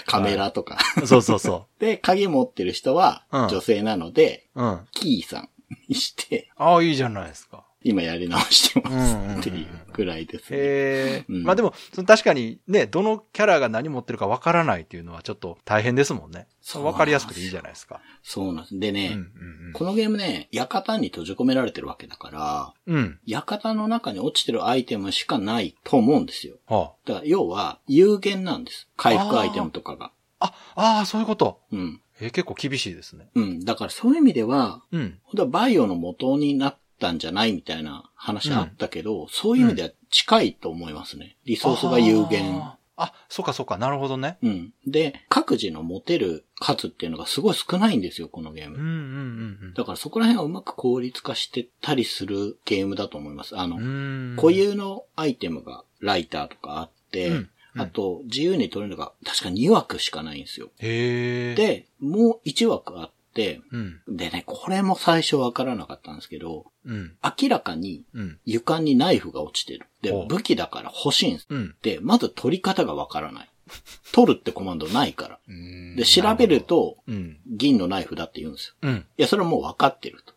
[0.05, 0.77] カメラとか。
[1.05, 4.63] そうそうそ で、鍵持ってる人はうん女性なので、う。
[4.63, 4.87] うん。
[4.91, 5.49] キーさん
[5.87, 7.65] にして、ああ、いいじゃないですか。
[7.84, 10.57] 今やり直してうんうんうんますっていうぐらいですね。
[10.57, 11.25] へえ。
[11.29, 16.47] うんまあでも、その確かにね、どのキャラが何持ってるかわからないっていうのはちょっと大変ですもんね。
[16.61, 18.01] そうわかりやすくていいじゃないですか。
[18.23, 18.79] そうなんです。
[18.79, 19.19] でね、うん
[19.67, 22.95] うんこのゲームね、館に閉じ込められてるわけだから、うん。
[22.95, 23.19] うん。
[23.25, 26.57] 館の中に落ちてるアイテムしかないと思うんですよ。
[26.67, 28.88] はだから要は有限なんです。
[28.97, 30.11] 回復アイテムとかが。
[30.39, 30.45] あ。
[30.45, 31.59] あ、ああ、そういうこと。
[31.71, 32.01] うん。
[32.21, 33.29] えー結構厳しいですね。
[33.36, 33.65] うん。
[33.65, 35.19] だからそういう意味では、うん。
[35.49, 41.35] バイオの元になったんじゃないみたいな話あったけど、そういう意味では近いと思いますね。
[41.43, 42.63] リソースが有限。
[42.95, 44.37] あそうかそうか、なるほどね。
[44.43, 44.73] うん。
[44.87, 48.77] で、各自の持てる数っていうのがすごい少ないんですよ、このゲーム。
[48.77, 53.57] うんうんうんだからそこら辺はうまく効率化してたりするゲームだと思います。
[53.57, 53.83] あの、うん。
[53.83, 54.35] うん。
[54.37, 60.67] 固有のアイテムがライターとかあって、うんうんあと自由に取れるのが確か2枠しかないんですよ。
[60.77, 63.22] へえ。、で、もう1枠あって、
[63.71, 64.01] うん。
[64.07, 67.13] でね、これも最初わからなかったんですけど、うん。
[67.23, 68.39] 明らかにうん。
[68.45, 69.86] 床にナイフが落ちてる。
[70.01, 71.47] で武器だから欲しいんです。
[71.49, 71.75] うん。
[71.81, 73.49] で、まず取り方がわからない。
[74.13, 75.39] 取るってコマンドないから。
[75.47, 76.61] うんで、調べる。
[76.61, 77.39] と、うん。
[77.47, 78.75] 銀のナイフだって言うんですよ。
[78.81, 79.05] うん。
[79.17, 80.34] いや、それはもう分かってると。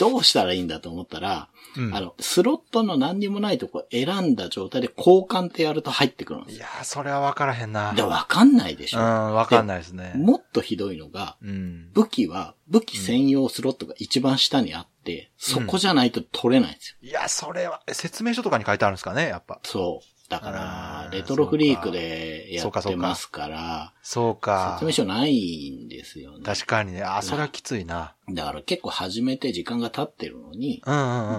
[0.00, 6.58] どうしたらいいんだと思ったら、うんあの、スロットの何にもないとこ選んだ状態で交換ってやると入ってくるんですよ。
[6.58, 7.92] いやー、それは分からへんな。
[7.92, 9.34] で、わかんないでしうん、ょ。
[9.34, 10.12] 分かんないですね。
[10.16, 11.90] もっとひどいのが、うん。
[11.92, 16.96] 武器は、武器専用スロットが一番下にあって、そこじゃないと取れないんですよ。
[17.02, 19.60] いや、それは、え説明書とかに書いてあるんですかね、やっぱ。
[19.64, 20.19] そう。
[20.30, 24.76] だかあら、ーレトロフリークでやってますから、そうか。
[24.78, 26.44] 説明書ないんですよね。
[26.44, 27.02] 確かにね。
[27.02, 28.14] あ、それはきついな。
[28.30, 30.82] だから結構始めて時間が経ってるのに。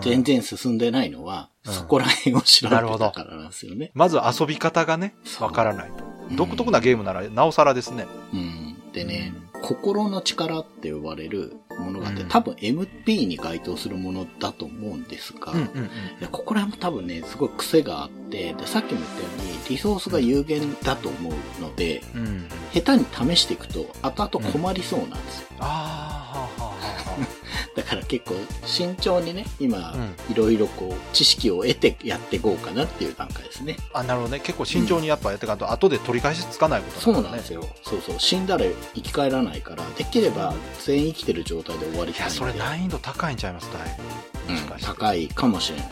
[0.03, 3.91] 全然進んでないのは、うんそこら辺を調べなるほどてたからなんですよね。
[3.93, 6.03] まず遊び方がね、わからないと。
[6.03, 8.07] うん独特なゲームなら、なおさらですね。
[8.33, 8.91] うん。
[8.93, 15.89] でね、心の力って呼ばれるものがあって、うん多分 MP に該当するものだと思うんですが、うんうんうん。
[16.19, 22.47] でここら辺も多分ね、すごい癖があって、で、さっきも言ったように、リソースが有限だと思うので、うん。
[22.73, 25.47] 下手に試していくと、後々困りそうなんですよ。
[25.59, 26.71] ああ、はあ、は
[27.07, 27.40] あ、は
[27.75, 33.77] だから結構、慎重にね、今、うんいろいろこう、知識を得てやっていこうかなっていう段階ですね。
[33.93, 33.99] あ。
[33.99, 34.39] あ、なるほどね。
[34.41, 37.37] 結構慎重にやっぱやっていかんと、後で取り返しつかないことそうだからね。
[37.37, 37.67] なんですよ。
[37.83, 38.19] そうそう。
[38.19, 40.53] 死んだら生き返らないから、できれば
[40.83, 42.35] 全員生きてる状態で終わりいや、たいんで。
[42.39, 44.53] それ難易度高いんちゃいます、だいぶ。
[44.53, 45.85] うん高いかもしれない。
[45.85, 45.91] うん、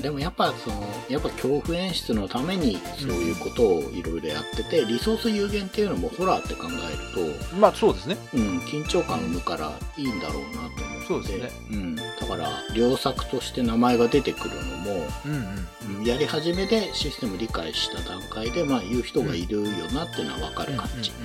[0.00, 8.16] でもやっぱその、やっぱ恐怖演出のためにそういうことをいろいろやってて、リソース有限っていうのもホラーって考えると、うんまあ、そうですね。
[8.34, 11.06] うん、緊張感を生むからいいんだろうなと思って。
[11.06, 11.50] そうですね。
[11.72, 11.96] うん。
[11.96, 15.38] だから、良作として名前が出てくるのも、うんうん。
[15.38, 21.10] うんやり始めでシステム理解した段階で、まあ言う人がいるよなっていうのはわかる感じ。
[21.10, 21.16] で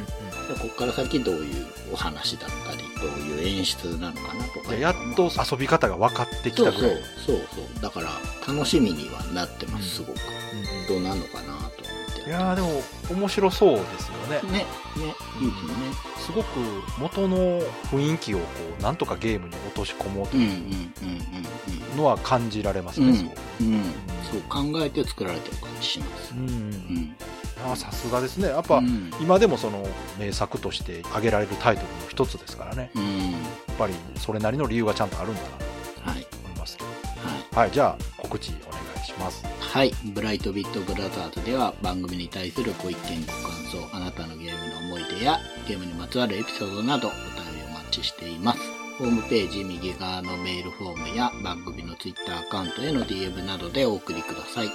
[0.59, 4.71] ここから先どういうお話だったり、どういう演出なのかなとか。
[4.71, 7.81] でやっと遊び方が分かってきそうそうたぐらい。、そうそう。
[7.81, 8.09] だから、
[8.65, 10.17] 楽しみにはなってます、すごく。
[10.87, 11.69] どうなるのかなと思っ
[12.15, 12.27] て。
[12.27, 14.51] いやーでも、面白そうですよね。
[14.51, 14.65] ね、ね、
[15.39, 15.93] いいですよね。
[16.17, 16.59] すごく
[16.99, 17.61] 元の
[17.91, 18.45] 雰囲気をこ
[18.79, 23.01] う、なんとかゲームに落とし込もうといううんのは感じられます。
[23.01, 23.31] ね。
[24.31, 26.33] そう考えて作られてる感じします。
[27.63, 28.47] あーさすがですね。
[28.47, 29.87] やっぱ、うん今でもその
[30.17, 32.89] 名作として挙げられるタイトルの一つですからね。
[32.95, 33.31] うん。
[33.31, 36.27] やっぱりそれなりの理由がちゃんとあるんだなとはい。
[36.47, 36.77] 思います。
[37.53, 37.65] はい。
[37.65, 39.45] はい、じゃあ告知お願いします。
[39.59, 39.91] はい。
[40.13, 47.19] ブライトビットブラザーズでは番組に対するご意見、ご感想、あなたのゲームの思い出やゲームにまつわるエピソードなどお便
[47.55, 48.59] りお待ちしています。
[48.99, 54.69] ホームページ右側のメールフォームや番組のツイッターアカウントへの DM などでお送りください。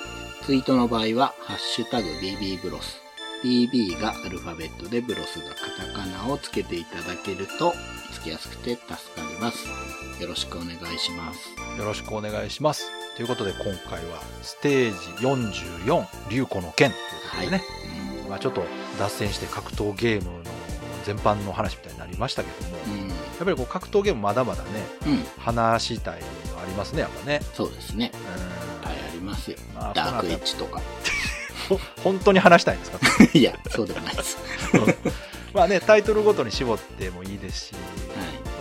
[0.45, 3.01] ツイートの場合は、ハッシュタグ BB ブロス。
[3.45, 7.73] BB がアルファベットでブロスがカタカナをつけていただけると
[8.11, 9.67] 見つけやすくて助かります。
[10.21, 11.79] よろしくお願いします。
[11.79, 12.99] よろしくお願いします。
[13.21, 17.01] ということで今回はステージ44、竜子の剣という
[17.31, 17.62] ことでね、
[18.31, 18.64] まあちょっと
[18.99, 20.39] 脱線して格闘ゲームの
[21.05, 23.09] 全般の話みたいになりましたけども、うん。
[23.11, 24.71] やっぱりこう格闘ゲームまだまだね、
[25.05, 25.12] うん。
[25.12, 25.25] うん。
[25.37, 27.43] 話したいのありますね、やっぱね。
[27.53, 28.11] そうですね。
[28.14, 29.59] うい、ありますよ。
[29.75, 30.81] まあダークエッジとか。
[31.68, 33.01] ほ本当に話したいんですか？
[33.35, 34.39] いや、そうでもないです。
[35.53, 37.79] まあね、タイトルごとに絞ってもいいですし、は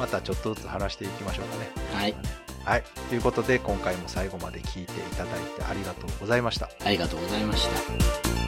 [0.02, 2.10] またちょっとずつ話していきましょうかね。
[2.10, 2.12] い。
[2.12, 2.49] はい。
[2.66, 2.84] はい。
[3.10, 6.70] ということで、今回も最後まで聞いていただいてありがとうございました。
[6.86, 8.39] ありがとうございました。